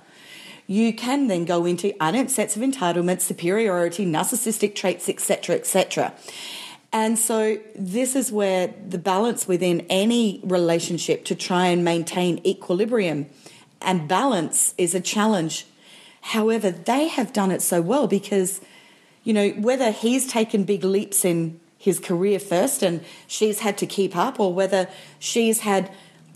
You 0.67 0.93
can 0.93 1.27
then 1.27 1.45
go 1.45 1.65
into 1.65 1.93
adult 2.01 2.29
sets 2.29 2.55
of 2.55 2.61
entitlement, 2.61 3.21
superiority, 3.21 4.05
narcissistic 4.05 4.75
traits, 4.75 5.09
etc., 5.09 5.55
etc. 5.55 6.13
And 6.91 7.19
so 7.19 7.59
this 7.75 8.15
is 8.15 8.31
where 8.31 8.73
the 8.87 8.97
balance 8.97 9.47
within 9.47 9.85
any 9.89 10.41
relationship 10.43 11.23
to 11.25 11.35
try 11.35 11.67
and 11.67 11.85
maintain 11.85 12.41
equilibrium 12.45 13.27
and 13.81 14.07
balance 14.07 14.73
is 14.77 14.95
a 14.95 14.99
challenge. 14.99 15.65
However, 16.21 16.71
they 16.71 17.07
have 17.07 17.31
done 17.31 17.51
it 17.51 17.61
so 17.61 17.81
well 17.81 18.07
because, 18.07 18.59
you 19.23 19.33
know, 19.33 19.49
whether 19.51 19.91
he's 19.91 20.27
taken 20.27 20.63
big 20.63 20.83
leaps 20.83 21.23
in 21.23 21.59
his 21.77 21.99
career 21.99 22.39
first 22.39 22.83
and 22.83 23.05
she's 23.27 23.59
had 23.59 23.77
to 23.77 23.85
keep 23.85 24.15
up, 24.15 24.39
or 24.39 24.53
whether 24.53 24.89
she's 25.17 25.61
had 25.61 25.89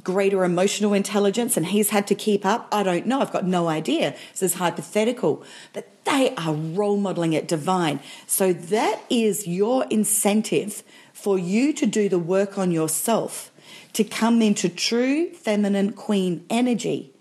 greater 0.03 0.43
emotional 0.43 0.93
intelligence 0.93 1.55
and 1.55 1.67
he's 1.67 1.89
had 1.89 2.07
to 2.07 2.15
keep 2.15 2.45
up, 2.45 2.67
I 2.71 2.83
don't 2.83 3.05
know. 3.05 3.21
I've 3.21 3.31
got 3.31 3.45
no 3.45 3.67
idea. 3.67 4.15
This 4.31 4.43
is 4.43 4.53
hypothetical. 4.55 5.43
But 5.71 5.89
they 6.05 6.35
are 6.35 6.53
role 6.53 6.97
modeling 6.97 7.33
it 7.33 7.47
divine. 7.47 7.99
So 8.27 8.53
that 8.53 9.01
is 9.09 9.47
your 9.47 9.85
incentive 9.89 10.83
for 11.13 11.39
you 11.39 11.73
to 11.73 11.85
do 11.85 12.09
the 12.09 12.19
work 12.19 12.57
on 12.57 12.71
yourself, 12.71 13.51
to 13.93 14.03
come 14.03 14.41
into 14.41 14.67
true 14.67 15.29
feminine 15.29 15.93
queen 15.93 16.45
energy 16.49 17.13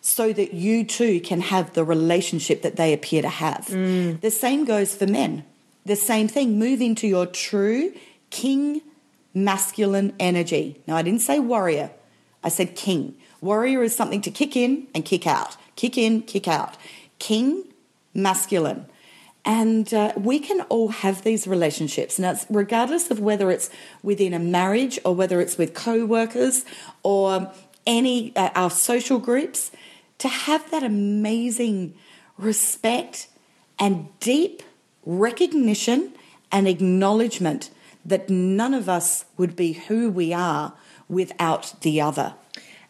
so 0.00 0.32
that 0.32 0.54
you 0.54 0.84
too 0.84 1.20
can 1.20 1.40
have 1.40 1.74
the 1.74 1.84
relationship 1.84 2.62
that 2.62 2.76
they 2.76 2.92
appear 2.92 3.22
to 3.22 3.28
have. 3.28 3.66
Mm. 3.66 4.20
The 4.20 4.30
same 4.30 4.64
goes 4.64 4.94
for 4.94 5.06
men. 5.06 5.44
The 5.84 5.96
same 5.96 6.28
thing. 6.28 6.58
Move 6.58 6.80
into 6.80 7.06
your 7.06 7.26
true 7.26 7.92
king 8.30 8.80
masculine 9.34 10.14
energy. 10.18 10.80
Now, 10.86 10.96
I 10.96 11.02
didn't 11.02 11.20
say 11.20 11.38
warrior, 11.38 11.90
I 12.42 12.48
said 12.48 12.76
king. 12.76 13.16
Warrior 13.40 13.82
is 13.82 13.94
something 13.94 14.20
to 14.22 14.30
kick 14.30 14.56
in 14.56 14.88
and 14.94 15.04
kick 15.04 15.26
out, 15.26 15.56
kick 15.76 15.96
in, 15.96 16.22
kick 16.22 16.48
out. 16.48 16.76
King 17.18 17.64
masculine. 18.14 18.86
And 19.44 19.92
uh, 19.94 20.12
we 20.16 20.40
can 20.40 20.60
all 20.62 20.88
have 20.88 21.22
these 21.22 21.46
relationships. 21.46 22.18
Now, 22.18 22.36
regardless 22.50 23.10
of 23.10 23.20
whether 23.20 23.50
it's 23.50 23.70
within 24.02 24.34
a 24.34 24.38
marriage 24.38 24.98
or 25.04 25.14
whether 25.14 25.40
it's 25.40 25.56
with 25.56 25.74
co 25.74 26.04
workers 26.04 26.64
or 27.02 27.52
any 27.86 28.36
uh, 28.36 28.50
our 28.54 28.70
social 28.70 29.18
groups, 29.18 29.70
to 30.18 30.28
have 30.28 30.70
that 30.70 30.82
amazing 30.82 31.94
respect 32.36 33.28
and 33.78 34.08
deep 34.20 34.62
recognition 35.06 36.12
and 36.52 36.68
acknowledgement 36.68 37.70
that 38.04 38.28
none 38.28 38.74
of 38.74 38.88
us 38.88 39.24
would 39.36 39.54
be 39.56 39.72
who 39.72 40.10
we 40.10 40.32
are 40.32 40.74
without 41.08 41.74
the 41.80 42.00
other. 42.00 42.34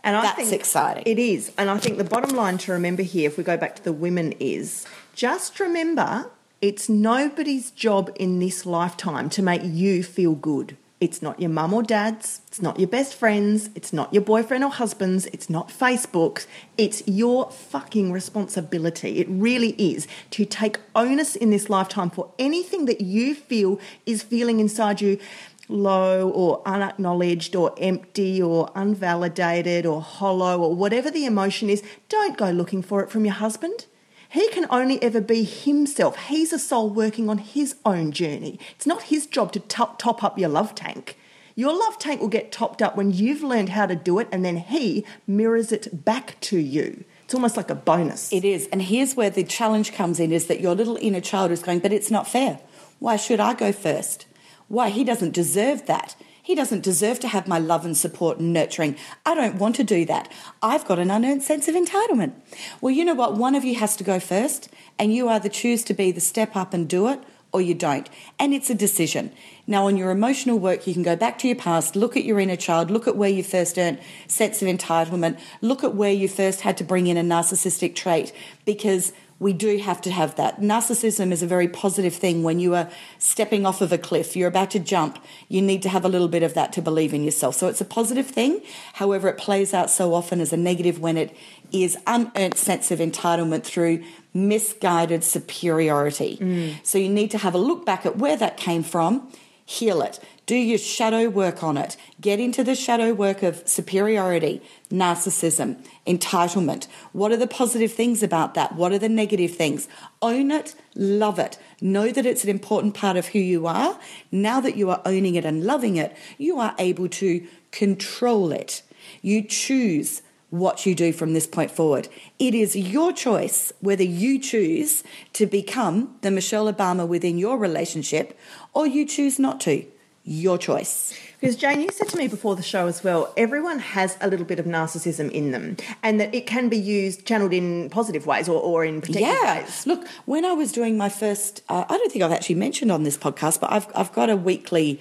And 0.05 0.17
I 0.17 0.23
That's 0.23 0.53
exciting. 0.53 1.03
It 1.07 1.19
is. 1.19 1.53
And 1.59 1.69
I 1.69 1.79
think 1.79 1.99
the 1.99 2.05
bottom 2.05 2.35
line 2.37 2.59
to 2.59 2.73
remember 2.73 3.03
here, 3.03 3.29
if 3.29 3.37
we 3.37 3.45
go 3.45 3.57
back 3.57 3.77
to 3.77 3.85
the 3.85 3.93
women, 3.93 4.33
is 4.39 4.87
just 5.15 5.61
remember 5.61 6.31
it's 6.61 6.89
nobody's 6.89 7.71
job 7.71 8.11
in 8.17 8.39
this 8.39 8.67
lifetime 8.67 9.31
to 9.31 9.43
make 9.43 9.63
you 9.65 10.03
feel 10.03 10.35
good. 10.35 10.77
It's 11.01 11.23
not 11.23 11.39
your 11.39 11.51
mum 11.51 11.73
or 11.73 11.85
dad's, 11.85 12.41
it's 12.49 12.61
not 12.61 12.81
your 12.81 12.89
best 12.89 13.15
friends, 13.15 13.71
it's 13.77 13.93
not 13.93 14.13
your 14.13 14.23
boyfriend 14.23 14.65
or 14.65 14.71
husband's, 14.71 15.27
it's 15.27 15.49
not 15.49 15.69
Facebook's. 15.69 16.49
It's 16.77 17.07
your 17.07 17.53
fucking 17.53 18.11
responsibility. 18.11 19.19
It 19.21 19.29
really 19.31 19.77
is 19.79 20.09
to 20.31 20.45
take 20.45 20.81
onus 20.97 21.37
in 21.37 21.51
this 21.51 21.71
lifetime 21.71 22.11
for 22.11 22.33
anything 22.37 22.87
that 22.87 23.01
you 23.01 23.37
feel 23.37 23.79
is 24.07 24.25
feeling 24.25 24.59
inside 24.59 25.01
you 25.01 25.21
low 25.69 26.29
or 26.31 26.63
unacknowledged 26.67 27.55
or 27.55 27.75
empty 27.79 28.41
or 28.43 28.71
unvalidated 28.75 29.85
or 29.85 30.01
hollow 30.01 30.61
or 30.61 30.75
whatever 30.75 31.11
the 31.11 31.27
emotion 31.27 31.69
is, 31.71 31.83
don't 32.09 32.37
go 32.37 32.51
looking 32.51 32.83
for 32.83 33.03
it 33.03 33.11
from 33.11 33.25
your 33.25 33.35
husband. 33.35 33.87
He 34.31 34.49
can 34.49 34.67
only 34.71 35.03
ever 35.03 35.21
be 35.21 35.43
himself. 35.45 36.27
He's 36.27 36.53
a 36.53 36.59
soul 36.59 36.91
working 36.91 37.31
on 37.31 37.39
his 37.39 37.77
own 37.85 38.13
journey. 38.13 38.59
It's 38.77 38.87
not 38.87 39.05
his 39.05 39.27
job 39.27 39.53
to 39.53 39.61
top, 39.61 39.99
top 39.99 40.23
up 40.23 40.39
your 40.39 40.51
love 40.51 40.75
tank. 40.75 41.17
Your 41.55 41.77
love 41.77 41.99
tank 41.99 42.21
will 42.21 42.29
get 42.29 42.53
topped 42.53 42.83
up 42.83 42.95
when 42.95 43.11
you've 43.11 43.43
learned 43.43 43.71
how 43.71 43.87
to 43.87 43.97
do 43.97 44.21
it 44.21 44.29
and 44.31 44.45
then 44.45 44.59
he 44.59 45.05
mirrors 45.27 45.73
it 45.73 46.05
back 46.05 46.39
to 46.43 46.57
you. 46.59 47.05
It's 47.25 47.35
almost 47.35 47.57
like 47.57 47.69
a 47.69 47.75
bonus. 47.75 48.33
It 48.33 48.45
is. 48.45 48.69
And 48.69 48.81
here's 48.81 49.17
where 49.17 49.29
the 49.29 49.43
challenge 49.43 49.93
comes 49.93 50.21
in 50.21 50.31
is 50.31 50.47
that 50.47 50.61
your 50.61 50.75
little 50.77 50.97
inner 51.01 51.21
child 51.21 51.51
is 51.51 51.63
going, 51.63 51.81
but 51.81 51.93
it's 51.93 52.11
not 52.11 52.29
fair. 52.29 52.61
Why 53.01 53.17
should 53.17 53.41
I 53.41 53.55
go 53.55 53.73
first? 53.73 54.27
Why? 54.69 54.91
He 54.91 55.03
doesn't 55.05 55.33
deserve 55.33 55.87
that. 55.87 56.15
He 56.43 56.55
doesn't 56.55 56.83
deserve 56.83 57.21
to 57.21 57.29
have 57.29 57.47
my 57.47 57.59
love 57.59 57.85
and 57.85 57.95
support 57.95 58.39
and 58.39 58.55
nurturing. 58.55 58.97
I 59.27 59.35
don't 59.35 59.57
want 59.57 59.77
to 59.77 59.85
do 59.85 60.07
that. 60.07 60.33
I've 60.63 60.87
got 60.87 60.99
an 60.99 61.11
unearned 61.11 61.43
sense 61.43 61.69
of 61.69 61.75
entitlement. 61.75 62.33
Well, 62.81 62.95
you 62.95 63.05
know 63.05 63.15
what? 63.15 63.37
One 63.37 63.55
of 63.55 63.65
you 63.65 63.75
has 63.75 63.97
to 63.97 64.05
go 64.05 64.19
first, 64.19 64.71
and 64.99 65.15
you 65.15 65.29
either 65.29 65.51
choose 65.51 65.85
to 65.85 65.95
be 65.95 66.11
the 66.11 66.21
step 66.21 66.57
up 66.57 66.73
and 66.73 66.89
do 66.89 67.09
it, 67.09 67.21
or 67.53 67.61
you 67.61 67.75
don't. 67.75 68.09
And 68.39 68.55
it's 68.55 68.71
a 68.71 68.75
decision. 68.75 69.31
Now, 69.67 69.87
on 69.87 69.99
your 69.99 70.11
emotional 70.11 70.59
work, 70.59 70.87
you 70.87 70.95
can 70.95 71.03
go 71.03 71.17
back 71.17 71.39
to 71.41 71.49
your 71.49 71.57
past, 71.57 71.97
look 71.97 72.17
at 72.17 72.25
your 72.25 72.41
inner 72.41 72.57
child, 72.57 72.91
look 72.91 73.07
at 73.07 73.17
where 73.17 73.31
you 73.31 73.43
first 73.43 73.79
earned 73.79 74.01
sense 74.27 74.63
of 74.63 74.69
entitlement, 74.69 75.39
look 75.61 75.85
at 75.85 75.95
where 75.95 76.13
you 76.13 76.29
first 76.29 76.63
had 76.63 76.77
to 76.79 76.85
bring 76.85 77.07
in 77.07 77.17
a 77.17 77.23
narcissistic 77.23 77.95
trait, 77.95 78.33
because 78.65 79.13
we 79.41 79.53
do 79.53 79.79
have 79.79 80.01
to 80.03 80.11
have 80.11 80.35
that. 80.37 80.61
Narcissism 80.61 81.31
is 81.31 81.43
a 81.43 81.47
very 81.47 81.69
positive 81.69 82.15
thing 82.15 82.43
when 82.43 82.59
you 82.59 82.75
are 82.75 82.91
stepping 83.19 83.65
off 83.65 83.81
of 83.81 83.93
a 83.93 83.99
cliff, 83.99 84.37
you're 84.37 84.49
about 84.49 84.71
to 84.73 84.81
jump, 84.81 85.23
you 85.49 85.63
need 85.63 85.83
to 85.83 85.89
have 85.89 86.05
a 86.05 86.09
little 86.09 86.29
bit 86.29 86.43
of 86.43 86.55
that 86.55 86.73
to 86.73 86.83
believe 86.83 87.15
in 87.15 87.23
yourself. 87.23 87.55
So 87.55 87.69
it's 87.69 87.81
a 87.81 87.85
positive 87.85 88.27
thing. 88.27 88.61
However, 88.95 89.29
it 89.29 89.39
plays 89.39 89.73
out 89.73 89.91
so 89.91 90.15
often 90.15 90.41
as 90.41 90.53
a 90.53 90.57
negative 90.57 90.99
when 90.99 91.17
it 91.17 91.37
is 91.71 91.97
unearned 92.07 92.57
sense 92.57 92.91
of 92.91 92.99
entitlement 92.99 93.63
through 93.63 94.03
misguided 94.35 95.23
superiority. 95.23 96.39
Mm. 96.41 96.75
So 96.83 96.99
you 96.99 97.09
need 97.09 97.31
to 97.31 97.39
have 97.39 97.55
a 97.55 97.59
look 97.59 97.87
back 97.87 98.07
at 98.07 98.17
where 98.17 98.37
that 98.37 98.57
came 98.57 98.83
from, 98.83 99.31
heal 99.65 100.03
it. 100.03 100.19
Do 100.49 100.57
your 100.57 100.79
shadow 100.79 101.29
work 101.29 101.63
on 101.63 101.77
it. 101.77 101.99
Get 102.23 102.41
into 102.41 102.65
the 102.65 102.75
shadow 102.75 103.13
work 103.13 103.43
of 103.43 103.69
superiority, 103.69 104.63
narcissism, 104.91 105.85
entitlement. 106.07 106.87
What 107.13 107.33
are 107.33 107.37
the 107.37 107.47
positive 107.47 107.93
things 107.93 108.23
about 108.23 108.55
that? 108.55 108.75
What 108.75 108.93
are 108.93 108.99
the 108.99 109.11
negative 109.11 109.55
things? 109.55 109.89
Own 110.23 110.51
it, 110.51 110.75
love 110.95 111.39
it. 111.39 111.59
Know 111.83 112.11
that 112.11 112.25
it's 112.25 112.45
an 112.45 112.49
important 112.49 112.95
part 112.95 113.19
of 113.19 113.27
who 113.27 113.39
you 113.39 113.67
are. 113.67 114.01
Now 114.33 114.59
that 114.63 114.75
you 114.75 114.89
are 114.89 115.03
owning 115.05 115.35
it 115.35 115.45
and 115.45 115.65
loving 115.65 115.97
it, 115.97 116.17
you 116.39 116.59
are 116.59 116.75
able 116.79 117.11
to 117.11 117.47
control 117.71 118.51
it. 118.51 118.81
You 119.21 119.43
choose 119.43 120.23
what 120.49 120.87
you 120.87 120.95
do 120.95 121.13
from 121.13 121.35
this 121.35 121.47
point 121.47 121.71
forward. 121.71 122.09
It 122.39 122.55
is 122.55 122.75
your 122.75 123.13
choice 123.13 123.71
whether 123.81 124.03
you 124.03 124.39
choose 124.39 125.05
to 125.35 125.45
become 125.45 126.17
the 126.23 126.31
Michelle 126.31 126.73
Obama 126.73 127.07
within 127.07 127.37
your 127.37 127.59
relationship 127.59 128.35
or 128.73 128.87
you 128.87 129.05
choose 129.05 129.39
not 129.39 129.61
to. 129.61 129.85
Your 130.31 130.59
choice. 130.59 131.15
Because 131.41 131.57
Jane, 131.57 131.81
you 131.81 131.89
said 131.91 132.09
to 132.09 132.19
me 132.19 132.29
before 132.29 132.55
the 132.55 132.63
show 132.63 132.87
as 132.87 133.03
well, 133.03 133.33
everyone 133.37 133.79
has 133.79 134.19
a 134.21 134.29
little 134.29 134.45
bit 134.45 134.59
of 134.59 134.67
narcissism 134.67 135.31
in 135.31 135.53
them, 135.53 135.77
and 136.03 136.21
that 136.21 136.35
it 136.35 136.47
can 136.47 136.69
be 136.69 136.77
used, 136.77 137.25
channeled 137.25 137.55
in 137.55 137.89
positive 137.89 138.27
ways 138.27 138.47
or, 138.47 138.61
or 138.61 138.85
in 138.85 139.01
protective 139.01 139.23
Yeah. 139.43 139.61
ways. 139.63 139.87
Look, 139.87 140.07
when 140.27 140.45
I 140.45 140.53
was 140.53 140.71
doing 140.73 140.99
my 140.99 141.09
first, 141.09 141.63
uh, 141.71 141.85
I 141.89 141.97
don't 141.97 142.13
think 142.13 142.23
I've 142.25 142.33
actually 142.33 142.57
mentioned 142.57 142.93
on 142.93 143.05
this 143.05 143.17
podcast, 143.17 143.59
but 143.61 143.73
I've, 143.73 143.87
I've 143.95 144.13
got 144.13 144.29
a 144.29 144.37
weekly, 144.37 145.01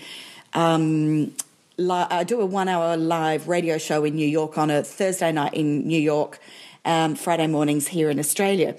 um, 0.54 1.34
li- 1.78 2.08
I 2.10 2.24
do 2.24 2.40
a 2.40 2.46
one 2.46 2.70
hour 2.70 2.96
live 2.96 3.48
radio 3.50 3.78
show 3.78 4.06
in 4.06 4.16
New 4.16 4.28
York 4.28 4.58
on 4.58 4.70
a 4.72 4.82
Thursday 4.84 5.32
night 5.34 5.56
in 5.56 5.86
New 5.88 6.00
York, 6.00 6.40
um, 6.86 7.16
Friday 7.16 7.48
mornings 7.48 7.88
here 7.88 8.10
in 8.10 8.18
Australia. 8.20 8.78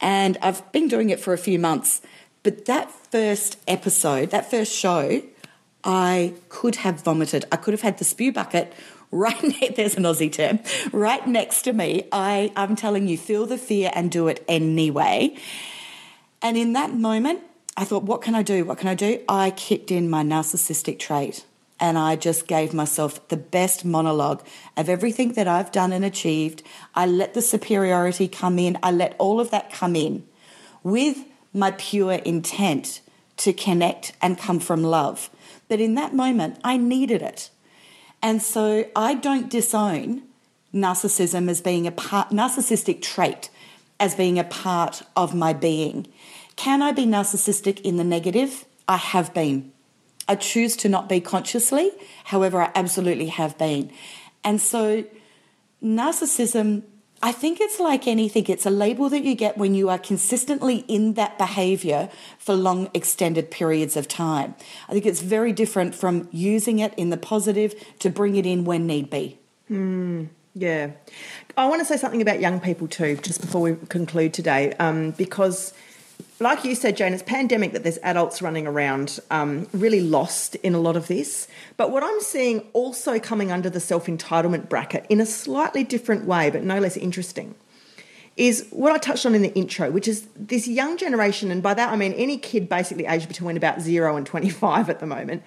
And 0.00 0.38
I've 0.42 0.70
been 0.70 0.86
doing 0.86 1.10
it 1.10 1.18
for 1.18 1.32
a 1.32 1.38
few 1.38 1.58
months. 1.58 2.02
But 2.44 2.66
that 2.66 2.90
first 3.10 3.58
episode, 3.66 4.30
that 4.30 4.48
first 4.48 4.72
show, 4.72 5.22
I 5.84 6.34
could 6.48 6.76
have 6.76 7.02
vomited. 7.02 7.44
I 7.52 7.56
could 7.56 7.72
have 7.72 7.82
had 7.82 7.98
the 7.98 8.04
spew 8.04 8.32
bucket 8.32 8.72
right 9.10 9.42
ne- 9.42 9.70
there's 9.70 9.96
an 9.96 10.02
Aussie 10.02 10.30
term 10.30 10.60
right 10.92 11.26
next 11.26 11.62
to 11.62 11.72
me. 11.72 12.06
I 12.12 12.52
I'm 12.56 12.76
telling 12.76 13.08
you, 13.08 13.16
feel 13.16 13.46
the 13.46 13.58
fear 13.58 13.90
and 13.94 14.10
do 14.10 14.28
it 14.28 14.44
anyway. 14.46 15.36
And 16.42 16.56
in 16.56 16.74
that 16.74 16.92
moment, 16.94 17.40
I 17.76 17.84
thought, 17.84 18.02
what 18.02 18.22
can 18.22 18.34
I 18.34 18.42
do? 18.42 18.64
What 18.64 18.78
can 18.78 18.88
I 18.88 18.94
do? 18.94 19.20
I 19.28 19.50
kicked 19.50 19.90
in 19.90 20.10
my 20.10 20.22
narcissistic 20.22 20.98
trait. 20.98 21.44
And 21.80 21.96
I 21.96 22.16
just 22.16 22.48
gave 22.48 22.74
myself 22.74 23.28
the 23.28 23.36
best 23.36 23.84
monologue 23.84 24.44
of 24.76 24.88
everything 24.88 25.34
that 25.34 25.46
I've 25.46 25.70
done 25.70 25.92
and 25.92 26.04
achieved. 26.04 26.64
I 26.92 27.06
let 27.06 27.34
the 27.34 27.42
superiority 27.42 28.26
come 28.26 28.58
in. 28.58 28.78
I 28.82 28.90
let 28.90 29.14
all 29.18 29.38
of 29.38 29.52
that 29.52 29.72
come 29.72 29.94
in 29.94 30.26
with 30.82 31.18
my 31.52 31.70
pure 31.70 32.14
intent 32.14 33.00
to 33.38 33.52
connect 33.52 34.12
and 34.20 34.38
come 34.38 34.60
from 34.60 34.82
love. 34.82 35.30
But 35.68 35.80
in 35.80 35.94
that 35.94 36.14
moment, 36.14 36.58
I 36.62 36.76
needed 36.76 37.22
it. 37.22 37.50
And 38.22 38.42
so 38.42 38.86
I 38.96 39.14
don't 39.14 39.48
disown 39.48 40.22
narcissism 40.74 41.48
as 41.48 41.60
being 41.60 41.86
a 41.86 41.92
part, 41.92 42.30
narcissistic 42.30 43.00
trait 43.02 43.50
as 44.00 44.14
being 44.14 44.38
a 44.38 44.44
part 44.44 45.02
of 45.16 45.34
my 45.34 45.52
being. 45.52 46.06
Can 46.56 46.82
I 46.82 46.92
be 46.92 47.06
narcissistic 47.06 47.80
in 47.80 47.96
the 47.96 48.04
negative? 48.04 48.64
I 48.86 48.96
have 48.96 49.32
been. 49.34 49.72
I 50.26 50.34
choose 50.34 50.76
to 50.78 50.88
not 50.88 51.08
be 51.08 51.20
consciously, 51.20 51.90
however, 52.24 52.60
I 52.60 52.70
absolutely 52.74 53.28
have 53.28 53.56
been. 53.56 53.90
And 54.44 54.60
so, 54.60 55.04
narcissism, 55.82 56.82
I 57.20 57.32
think 57.32 57.60
it's 57.60 57.80
like 57.80 58.06
anything, 58.06 58.46
it's 58.46 58.64
a 58.64 58.70
label 58.70 59.08
that 59.08 59.24
you 59.24 59.34
get 59.34 59.58
when 59.58 59.74
you 59.74 59.88
are 59.88 59.98
consistently 59.98 60.84
in 60.86 61.14
that 61.14 61.36
behavior 61.36 62.10
for 62.38 62.54
long, 62.54 62.90
extended 62.94 63.50
periods 63.50 63.96
of 63.96 64.06
time. 64.06 64.54
I 64.88 64.92
think 64.92 65.04
it's 65.04 65.20
very 65.20 65.52
different 65.52 65.96
from 65.96 66.28
using 66.30 66.78
it 66.78 66.94
in 66.96 67.10
the 67.10 67.16
positive 67.16 67.74
to 67.98 68.08
bring 68.08 68.36
it 68.36 68.46
in 68.46 68.64
when 68.64 68.86
need 68.86 69.10
be. 69.10 69.38
Yeah. 70.54 70.90
I 71.56 71.66
want 71.68 71.80
to 71.80 71.84
say 71.84 71.96
something 71.96 72.22
about 72.22 72.40
young 72.40 72.60
people 72.60 72.86
too, 72.88 73.16
just 73.16 73.40
before 73.40 73.60
we 73.62 73.76
conclude 73.88 74.32
today, 74.32 74.74
um, 74.74 75.12
because, 75.12 75.72
like 76.40 76.64
you 76.64 76.74
said, 76.74 76.96
Jane, 76.96 77.12
it's 77.12 77.22
pandemic 77.22 77.72
that 77.72 77.82
there's 77.82 77.98
adults 77.98 78.40
running 78.40 78.66
around 78.66 79.18
um, 79.30 79.66
really 79.72 80.00
lost 80.00 80.54
in 80.56 80.74
a 80.74 80.78
lot 80.78 80.96
of 80.96 81.08
this. 81.08 81.48
But 81.76 81.90
what 81.90 82.04
I'm 82.04 82.20
seeing 82.20 82.60
also 82.72 83.18
coming 83.18 83.50
under 83.50 83.68
the 83.68 83.80
self 83.80 84.06
entitlement 84.06 84.68
bracket 84.68 85.04
in 85.08 85.20
a 85.20 85.26
slightly 85.26 85.82
different 85.82 86.26
way, 86.26 86.50
but 86.50 86.62
no 86.62 86.78
less 86.78 86.96
interesting, 86.96 87.56
is 88.36 88.68
what 88.70 88.92
I 88.92 88.98
touched 88.98 89.26
on 89.26 89.34
in 89.34 89.42
the 89.42 89.52
intro, 89.54 89.90
which 89.90 90.06
is 90.06 90.28
this 90.36 90.68
young 90.68 90.96
generation, 90.96 91.50
and 91.50 91.60
by 91.60 91.74
that 91.74 91.92
I 91.92 91.96
mean 91.96 92.12
any 92.12 92.38
kid 92.38 92.68
basically 92.68 93.06
aged 93.06 93.26
between 93.26 93.56
about 93.56 93.80
zero 93.80 94.16
and 94.16 94.24
25 94.24 94.88
at 94.88 95.00
the 95.00 95.06
moment. 95.06 95.42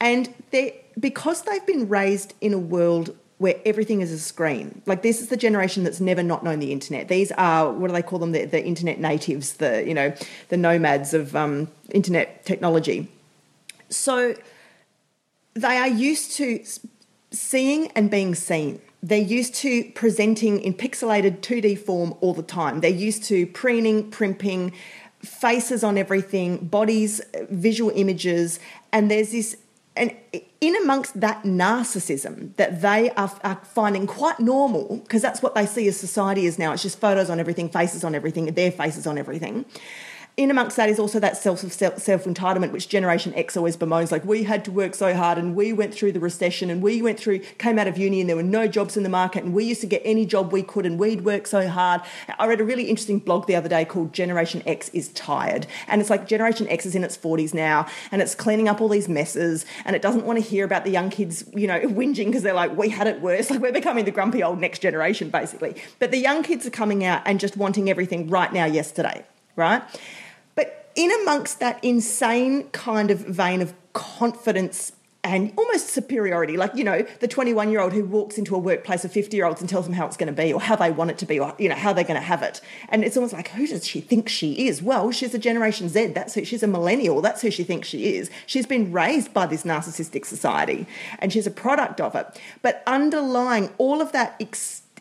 And 0.00 0.34
they 0.50 0.80
because 0.98 1.42
they've 1.42 1.64
been 1.64 1.88
raised 1.88 2.34
in 2.40 2.52
a 2.52 2.58
world 2.58 3.16
where 3.42 3.56
everything 3.66 4.00
is 4.00 4.12
a 4.12 4.18
screen. 4.20 4.80
Like 4.86 5.02
this 5.02 5.20
is 5.20 5.26
the 5.26 5.36
generation 5.36 5.82
that's 5.82 6.00
never 6.00 6.22
not 6.22 6.44
known 6.44 6.60
the 6.60 6.70
internet. 6.70 7.08
These 7.08 7.32
are 7.32 7.72
what 7.72 7.88
do 7.88 7.92
they 7.92 8.02
call 8.02 8.20
them? 8.20 8.30
The, 8.30 8.44
the 8.44 8.64
internet 8.64 9.00
natives, 9.00 9.54
the 9.54 9.84
you 9.86 9.94
know 9.94 10.14
the 10.48 10.56
nomads 10.56 11.12
of 11.12 11.34
um, 11.34 11.68
internet 11.90 12.46
technology. 12.46 13.08
So 13.88 14.36
they 15.54 15.76
are 15.76 15.88
used 15.88 16.36
to 16.36 16.64
seeing 17.32 17.90
and 17.96 18.10
being 18.10 18.36
seen. 18.36 18.80
They're 19.02 19.18
used 19.18 19.56
to 19.56 19.90
presenting 19.96 20.60
in 20.60 20.74
pixelated 20.74 21.40
2D 21.40 21.80
form 21.80 22.14
all 22.20 22.34
the 22.34 22.44
time. 22.44 22.80
They're 22.80 22.90
used 22.90 23.24
to 23.24 23.48
preening, 23.48 24.08
primping, 24.12 24.72
faces 25.18 25.82
on 25.82 25.98
everything, 25.98 26.68
bodies, 26.68 27.20
visual 27.50 27.90
images, 27.96 28.60
and 28.92 29.10
there's 29.10 29.32
this 29.32 29.56
and 29.94 30.14
in 30.60 30.76
amongst 30.76 31.20
that 31.20 31.42
narcissism 31.42 32.56
that 32.56 32.80
they 32.80 33.10
are, 33.10 33.30
are 33.44 33.60
finding 33.64 34.06
quite 34.06 34.40
normal 34.40 34.98
because 34.98 35.20
that's 35.20 35.42
what 35.42 35.54
they 35.54 35.66
see 35.66 35.86
as 35.88 35.98
society 35.98 36.46
is 36.46 36.58
now 36.58 36.72
it's 36.72 36.82
just 36.82 36.98
photos 36.98 37.28
on 37.28 37.38
everything 37.38 37.68
faces 37.68 38.04
on 38.04 38.14
everything 38.14 38.46
their 38.46 38.70
faces 38.70 39.06
on 39.06 39.18
everything 39.18 39.64
in 40.34 40.50
amongst 40.50 40.76
that 40.76 40.88
is 40.88 40.98
also 40.98 41.20
that 41.20 41.36
self 41.36 41.60
self 41.60 42.24
entitlement, 42.24 42.72
which 42.72 42.88
Generation 42.88 43.34
X 43.34 43.54
always 43.54 43.76
bemoans. 43.76 44.10
Like 44.10 44.24
we 44.24 44.44
had 44.44 44.64
to 44.64 44.70
work 44.70 44.94
so 44.94 45.14
hard, 45.14 45.36
and 45.36 45.54
we 45.54 45.74
went 45.74 45.92
through 45.92 46.12
the 46.12 46.20
recession, 46.20 46.70
and 46.70 46.82
we 46.82 47.02
went 47.02 47.20
through 47.20 47.40
came 47.58 47.78
out 47.78 47.86
of 47.86 47.98
uni, 47.98 48.20
and 48.20 48.30
there 48.30 48.36
were 48.36 48.42
no 48.42 48.66
jobs 48.66 48.96
in 48.96 49.02
the 49.02 49.10
market, 49.10 49.44
and 49.44 49.52
we 49.52 49.64
used 49.64 49.82
to 49.82 49.86
get 49.86 50.00
any 50.06 50.24
job 50.24 50.50
we 50.50 50.62
could, 50.62 50.86
and 50.86 50.98
we'd 50.98 51.24
work 51.24 51.46
so 51.46 51.68
hard. 51.68 52.00
I 52.38 52.46
read 52.46 52.62
a 52.62 52.64
really 52.64 52.84
interesting 52.84 53.18
blog 53.18 53.46
the 53.46 53.56
other 53.56 53.68
day 53.68 53.84
called 53.84 54.14
Generation 54.14 54.62
X 54.64 54.88
is 54.90 55.08
tired, 55.10 55.66
and 55.86 56.00
it's 56.00 56.08
like 56.08 56.26
Generation 56.26 56.66
X 56.68 56.86
is 56.86 56.94
in 56.94 57.04
its 57.04 57.16
forties 57.16 57.52
now, 57.52 57.86
and 58.10 58.22
it's 58.22 58.34
cleaning 58.34 58.68
up 58.68 58.80
all 58.80 58.88
these 58.88 59.10
messes, 59.10 59.66
and 59.84 59.94
it 59.94 60.00
doesn't 60.00 60.24
want 60.24 60.38
to 60.38 60.44
hear 60.44 60.64
about 60.64 60.84
the 60.84 60.90
young 60.90 61.10
kids, 61.10 61.44
you 61.54 61.66
know, 61.66 61.80
whinging 61.82 62.26
because 62.26 62.42
they're 62.42 62.54
like, 62.54 62.74
we 62.74 62.88
had 62.88 63.06
it 63.06 63.20
worse. 63.20 63.42
Like 63.52 63.60
we're 63.60 63.72
becoming 63.72 64.06
the 64.06 64.10
grumpy 64.10 64.42
old 64.42 64.60
next 64.60 64.78
generation, 64.78 65.28
basically. 65.28 65.76
But 65.98 66.10
the 66.10 66.16
young 66.16 66.42
kids 66.42 66.66
are 66.66 66.70
coming 66.70 67.04
out 67.04 67.20
and 67.26 67.38
just 67.38 67.54
wanting 67.54 67.90
everything 67.90 68.30
right 68.30 68.50
now, 68.50 68.64
yesterday, 68.64 69.26
right? 69.56 69.82
In 70.94 71.10
amongst 71.22 71.60
that 71.60 71.82
insane 71.82 72.68
kind 72.70 73.10
of 73.10 73.20
vein 73.20 73.60
of 73.62 73.74
confidence 73.92 74.92
and 75.24 75.52
almost 75.56 75.88
superiority, 75.88 76.56
like, 76.56 76.74
you 76.74 76.82
know, 76.82 77.06
the 77.20 77.28
21 77.28 77.70
year 77.70 77.80
old 77.80 77.92
who 77.92 78.04
walks 78.04 78.38
into 78.38 78.56
a 78.56 78.58
workplace 78.58 79.04
of 79.04 79.12
50 79.12 79.36
year 79.36 79.46
olds 79.46 79.60
and 79.60 79.70
tells 79.70 79.84
them 79.84 79.94
how 79.94 80.04
it's 80.06 80.16
going 80.16 80.34
to 80.34 80.42
be 80.42 80.52
or 80.52 80.60
how 80.60 80.74
they 80.74 80.90
want 80.90 81.12
it 81.12 81.18
to 81.18 81.26
be 81.26 81.38
or, 81.38 81.54
you 81.58 81.68
know, 81.68 81.76
how 81.76 81.92
they're 81.92 82.02
going 82.02 82.18
to 82.18 82.26
have 82.26 82.42
it. 82.42 82.60
And 82.88 83.04
it's 83.04 83.16
almost 83.16 83.32
like, 83.32 83.48
who 83.48 83.68
does 83.68 83.86
she 83.86 84.00
think 84.00 84.28
she 84.28 84.66
is? 84.66 84.82
Well, 84.82 85.12
she's 85.12 85.32
a 85.32 85.38
Generation 85.38 85.88
Z. 85.88 86.08
That's 86.08 86.34
who 86.34 86.44
she's 86.44 86.64
a 86.64 86.66
millennial. 86.66 87.20
That's 87.20 87.40
who 87.40 87.52
she 87.52 87.62
thinks 87.62 87.86
she 87.86 88.16
is. 88.16 88.30
She's 88.46 88.66
been 88.66 88.90
raised 88.90 89.32
by 89.32 89.46
this 89.46 89.62
narcissistic 89.62 90.26
society 90.26 90.86
and 91.20 91.32
she's 91.32 91.46
a 91.46 91.52
product 91.52 92.00
of 92.00 92.16
it. 92.16 92.26
But 92.60 92.82
underlying 92.88 93.70
all 93.78 94.00
of 94.00 94.10
that 94.12 94.34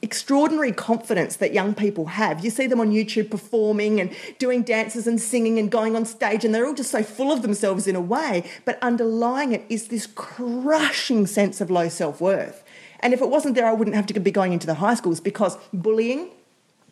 extraordinary 0.02 0.72
confidence 0.72 1.36
that 1.36 1.54
young 1.54 1.74
people 1.76 2.08
have. 2.08 2.44
You 2.44 2.50
see 2.50 2.68
them 2.68 2.80
on 2.80 2.92
YouTube 2.92 3.30
performing 3.30 4.02
and 4.02 4.16
doing 4.40 4.64
dances 4.64 5.08
and 5.08 5.20
singing 5.20 5.60
and 5.60 5.70
going 5.70 5.96
on 5.96 6.06
stage, 6.06 6.44
and 6.44 6.54
they're 6.54 6.66
all 6.66 6.74
just 6.74 6.92
so 6.92 7.04
full 7.04 7.32
of 7.32 7.42
themselves 7.42 7.88
in 7.88 7.96
a 7.96 8.02
way. 8.02 8.50
But 8.66 8.82
underlying 8.82 9.52
it 9.52 9.66
is 9.70 9.88
this 9.88 10.08
crushing 10.08 11.28
sense 11.28 11.62
of 11.62 11.70
low 11.70 11.90
self 11.90 12.20
worth. 12.20 12.64
And 13.00 13.14
if 13.14 13.22
it 13.22 13.30
wasn't 13.30 13.56
there, 13.56 13.68
I 13.68 13.74
wouldn't 13.74 13.96
have 13.96 14.06
to 14.08 14.20
be 14.20 14.32
going 14.32 14.54
into 14.54 14.68
the 14.68 14.76
high 14.76 14.94
schools 14.94 15.20
because 15.20 15.58
bullying, 15.74 16.30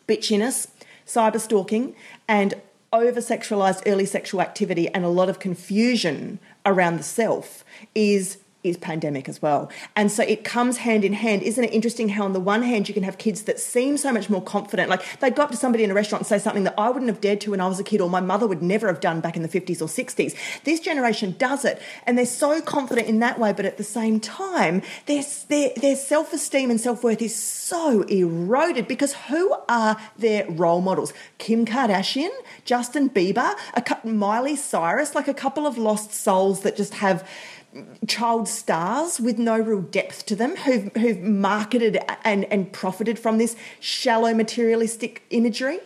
bitchiness, 0.08 0.68
cyber 1.06 1.40
stalking, 1.40 1.94
and 2.28 2.54
over 2.92 3.20
sexualized 3.20 3.82
early 3.86 4.06
sexual 4.06 4.40
activity 4.40 4.88
and 4.88 5.04
a 5.04 5.08
lot 5.08 5.28
of 5.28 5.38
confusion 5.38 6.40
around 6.66 6.96
the 6.96 7.02
self 7.04 7.64
is 7.94 8.38
is 8.62 8.76
pandemic 8.76 9.28
as 9.28 9.40
well. 9.40 9.70
And 9.96 10.12
so 10.12 10.22
it 10.22 10.44
comes 10.44 10.78
hand 10.78 11.04
in 11.04 11.14
hand. 11.14 11.42
Isn't 11.42 11.64
it 11.64 11.72
interesting 11.72 12.10
how, 12.10 12.24
on 12.24 12.34
the 12.34 12.40
one 12.40 12.62
hand, 12.62 12.88
you 12.88 12.94
can 12.94 13.02
have 13.02 13.16
kids 13.16 13.42
that 13.42 13.58
seem 13.58 13.96
so 13.96 14.12
much 14.12 14.28
more 14.28 14.42
confident? 14.42 14.90
Like 14.90 15.02
they 15.20 15.30
go 15.30 15.42
up 15.42 15.50
to 15.50 15.56
somebody 15.56 15.84
in 15.84 15.90
a 15.90 15.94
restaurant 15.94 16.20
and 16.22 16.26
say 16.26 16.38
something 16.38 16.64
that 16.64 16.74
I 16.76 16.90
wouldn't 16.90 17.08
have 17.08 17.20
dared 17.20 17.40
to 17.42 17.52
when 17.52 17.60
I 17.60 17.68
was 17.68 17.80
a 17.80 17.84
kid, 17.84 18.00
or 18.00 18.10
my 18.10 18.20
mother 18.20 18.46
would 18.46 18.62
never 18.62 18.86
have 18.88 19.00
done 19.00 19.20
back 19.20 19.36
in 19.36 19.42
the 19.42 19.48
50s 19.48 19.80
or 19.80 19.86
60s. 19.86 20.34
This 20.64 20.80
generation 20.80 21.34
does 21.38 21.64
it, 21.64 21.80
and 22.06 22.18
they're 22.18 22.26
so 22.26 22.60
confident 22.60 23.08
in 23.08 23.20
that 23.20 23.38
way, 23.38 23.52
but 23.52 23.64
at 23.64 23.78
the 23.78 23.84
same 23.84 24.20
time, 24.20 24.82
their, 25.06 25.22
their, 25.48 25.70
their 25.76 25.96
self 25.96 26.32
esteem 26.32 26.70
and 26.70 26.80
self 26.80 27.02
worth 27.02 27.22
is 27.22 27.34
so 27.34 28.02
eroded 28.02 28.86
because 28.86 29.14
who 29.14 29.54
are 29.68 29.96
their 30.18 30.48
role 30.50 30.82
models? 30.82 31.12
Kim 31.38 31.64
Kardashian, 31.64 32.30
Justin 32.64 33.08
Bieber, 33.08 33.54
a, 33.74 34.06
Miley 34.06 34.56
Cyrus, 34.56 35.14
like 35.14 35.28
a 35.28 35.34
couple 35.34 35.66
of 35.66 35.78
lost 35.78 36.12
souls 36.12 36.60
that 36.60 36.76
just 36.76 36.94
have 36.94 37.26
child 38.06 38.48
stars 38.48 39.20
with 39.20 39.38
no 39.38 39.58
real 39.58 39.82
depth 39.82 40.26
to 40.26 40.36
them 40.36 40.56
who've, 40.56 40.92
who've 40.94 41.20
marketed 41.20 41.98
and, 42.24 42.44
and 42.46 42.72
profited 42.72 43.18
from 43.18 43.38
this 43.38 43.56
shallow 43.78 44.34
materialistic 44.34 45.22
imagery. 45.30 45.78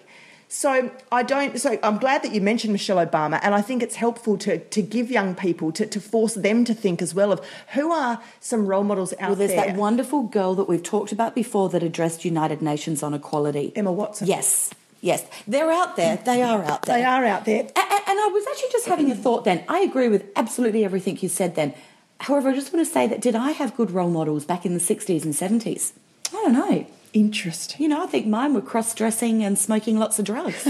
So 0.48 0.92
I 1.10 1.24
don't. 1.24 1.58
So 1.58 1.78
I'm 1.82 1.98
glad 1.98 2.22
that 2.22 2.32
you 2.32 2.40
mentioned 2.40 2.72
Michelle 2.72 3.04
Obama, 3.04 3.40
and 3.42 3.56
I 3.56 3.60
think 3.60 3.82
it's 3.82 3.96
helpful 3.96 4.38
to 4.38 4.58
to 4.58 4.82
give 4.82 5.10
young 5.10 5.34
people 5.34 5.72
to, 5.72 5.84
to 5.84 6.00
force 6.00 6.34
them 6.34 6.64
to 6.66 6.72
think 6.72 7.02
as 7.02 7.12
well 7.12 7.32
of 7.32 7.44
who 7.72 7.90
are 7.90 8.22
some 8.38 8.66
role 8.66 8.84
models 8.84 9.12
out 9.14 9.18
there. 9.18 9.28
Well, 9.28 9.36
there's 9.36 9.50
there. 9.50 9.66
that 9.66 9.76
wonderful 9.76 10.22
girl 10.22 10.54
that 10.54 10.68
we've 10.68 10.82
talked 10.82 11.10
about 11.10 11.34
before 11.34 11.70
that 11.70 11.82
addressed 11.82 12.24
United 12.24 12.62
Nations 12.62 13.02
on 13.02 13.14
equality, 13.14 13.72
Emma 13.74 13.90
Watson. 13.90 14.28
Yes, 14.28 14.70
yes, 15.04 15.24
they're 15.46 15.70
out 15.70 15.96
there. 15.96 16.16
They 16.16 16.42
are 16.42 16.64
out 16.64 16.82
there. 16.82 16.96
They 16.96 17.04
are 17.04 17.24
out 17.24 17.44
there. 17.44 17.60
And, 17.60 17.68
and 17.76 18.18
I 18.18 18.30
was 18.32 18.44
actually 18.50 18.72
just 18.72 18.86
having 18.86 19.10
a 19.10 19.14
thought. 19.14 19.44
Then 19.44 19.62
I 19.68 19.80
agree 19.80 20.08
with 20.08 20.24
absolutely 20.34 20.84
everything 20.84 21.18
you 21.20 21.28
said. 21.28 21.54
Then 21.54 21.74
However, 22.20 22.48
I 22.48 22.54
just 22.54 22.72
want 22.72 22.86
to 22.86 22.90
say 22.92 23.06
that 23.06 23.20
did 23.20 23.36
I 23.36 23.50
have 23.50 23.76
good 23.76 23.90
role 23.90 24.08
models 24.08 24.46
back 24.46 24.64
in 24.64 24.72
the 24.72 24.80
60s 24.80 25.24
and 25.24 25.34
70s? 25.34 25.92
I 26.28 26.36
don't 26.36 26.52
know. 26.54 26.86
Interesting. 27.12 27.82
You 27.82 27.88
know, 27.88 28.02
I 28.02 28.06
think 28.06 28.26
mine 28.26 28.54
were 28.54 28.62
cross 28.62 28.94
dressing 28.94 29.44
and 29.44 29.58
smoking 29.58 29.98
lots 29.98 30.18
of 30.18 30.24
drugs. 30.24 30.66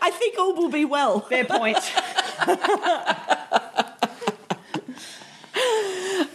I 0.00 0.10
think 0.12 0.38
all 0.38 0.54
will 0.54 0.70
be 0.70 0.84
well. 0.84 1.20
Fair 1.20 1.44
point. 1.44 1.78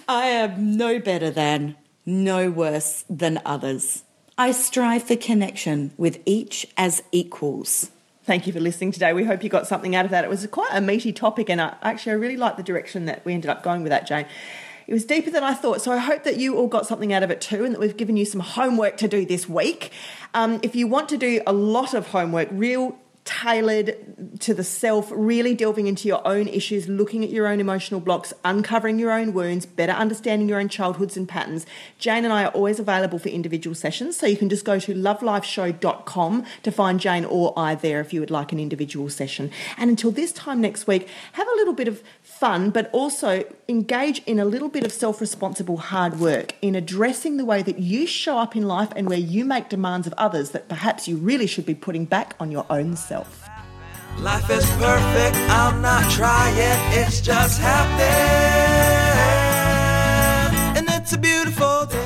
I 0.10 0.26
am 0.26 0.76
no 0.76 1.00
better 1.00 1.32
than, 1.32 1.78
no 2.06 2.52
worse 2.52 3.06
than 3.10 3.40
others. 3.46 4.04
I 4.38 4.52
strive 4.52 5.04
for 5.04 5.16
connection 5.16 5.92
with 5.98 6.20
each 6.26 6.66
as 6.78 7.04
equals. 7.12 7.92
Thank 8.24 8.48
you 8.48 8.54
for 8.54 8.60
listening 8.60 8.92
today. 8.92 9.14
We 9.14 9.26
hope 9.26 9.44
you 9.44 9.50
got 9.50 9.68
something 9.68 9.96
out 9.96 10.06
of 10.06 10.12
that. 10.12 10.24
It 10.24 10.30
was 10.30 10.46
quite 10.48 10.70
a 10.72 10.80
meaty 10.80 11.12
topic, 11.12 11.50
and 11.50 11.60
I, 11.60 11.76
actually, 11.82 12.14
I 12.14 12.16
really 12.16 12.38
like 12.38 12.56
the 12.56 12.64
direction 12.64 13.06
that 13.06 13.26
we 13.26 13.34
ended 13.34 13.50
up 13.50 13.62
going 13.62 13.84
with 13.84 13.90
that, 13.90 14.08
Jane. 14.08 14.26
It 14.88 14.94
was 14.94 15.06
deeper 15.06 15.32
than 15.32 15.44
I 15.44 15.54
thought, 15.54 15.82
so 15.82 15.92
I 15.92 15.98
hope 15.98 16.24
that 16.24 16.38
you 16.38 16.56
all 16.56 16.68
got 16.68 16.86
something 16.88 17.12
out 17.14 17.24
of 17.24 17.32
it 17.32 17.42
too, 17.42 17.66
and 17.66 17.74
that 17.74 17.80
we've 17.80 17.98
given 17.98 18.18
you 18.18 18.26
some 18.26 18.42
homework 18.42 18.98
to 18.98 19.08
do 19.08 19.26
this 19.26 19.50
week. 19.50 19.92
Um, 20.34 20.60
if 20.64 20.76
you 20.76 20.88
want 20.88 21.10
to 21.10 21.18
do 21.18 21.42
a 21.46 21.54
lot 21.54 21.94
of 21.94 22.08
homework, 22.08 22.48
real 22.52 22.98
tailored 23.40 24.40
to 24.40 24.54
the 24.54 24.64
self, 24.64 25.10
really 25.14 25.56
delving 25.56 25.88
into 25.88 26.08
your 26.08 26.26
own 26.28 26.48
issues, 26.48 26.90
looking 26.90 27.24
at 27.24 27.30
your 27.30 27.48
own 27.48 27.60
emotional 27.60 28.02
blocks, 28.02 28.34
uncovering 28.44 29.00
your 29.00 29.12
own 29.12 29.34
wounds, 29.34 29.66
better 29.66 29.94
understanding 29.94 30.50
your 30.50 30.60
own 30.60 30.68
childhoods 30.68 31.16
and 31.16 31.30
patterns. 31.30 31.66
Jane 31.98 32.26
and 32.26 32.34
I 32.34 32.46
are 32.46 32.52
always 32.52 32.80
available 32.80 33.20
for 33.20 33.30
individual 33.30 33.74
sessions, 33.74 34.18
so 34.18 34.26
you 34.26 34.36
can 34.36 34.50
just 34.50 34.66
go 34.66 34.80
to 34.80 34.94
lovelifeshow.com 34.94 36.46
to 36.64 36.72
find 36.72 37.00
Jane 37.00 37.24
or 37.24 37.54
I 37.58 37.76
there 37.76 38.02
if 38.02 38.12
you 38.14 38.20
would 38.20 38.32
like 38.32 38.52
an 38.52 38.60
individual 38.60 39.10
session. 39.10 39.50
And 39.78 39.90
until 39.90 40.12
this 40.12 40.34
time 40.34 40.60
next 40.60 40.86
week, 40.86 41.08
have 41.34 41.48
a 41.48 41.56
little 41.56 41.74
bit 41.74 41.88
of 41.88 42.04
fun, 42.42 42.72
but 42.72 42.90
also 42.92 43.46
engage 43.70 44.24
in 44.26 44.40
a 44.40 44.46
little 44.46 44.68
bit 44.68 44.84
of 44.84 44.92
self 44.92 45.22
responsible 45.22 45.78
hard 45.78 46.20
work 46.20 46.56
in 46.64 46.74
addressing 46.74 47.38
the 47.38 47.46
way 47.46 47.62
that 47.62 47.78
you 47.78 48.08
show 48.08 48.40
up 48.40 48.56
in 48.56 48.64
life 48.64 48.92
and 48.96 49.08
where 49.08 49.20
you 49.36 49.46
make 49.46 49.70
demands 49.70 50.08
of 50.08 50.14
others 50.18 50.50
that 50.50 50.68
perhaps 50.68 51.08
you 51.08 51.18
really 51.18 51.46
should 51.46 51.68
be 51.68 51.76
putting 51.76 52.04
back 52.04 52.34
on 52.40 52.52
your 52.52 52.66
own 52.72 52.96
self. 52.96 53.48
Life 54.18 54.50
is 54.50 54.68
perfect, 54.72 55.38
I'm 55.62 55.84
not 55.84 56.12
trying, 56.12 56.56
it's 57.00 57.22
just 57.22 57.62
happening. 57.62 58.08
And 60.78 60.86
it's 60.90 61.14
a 61.14 61.20
beautiful 61.20 61.86
day. 61.86 62.01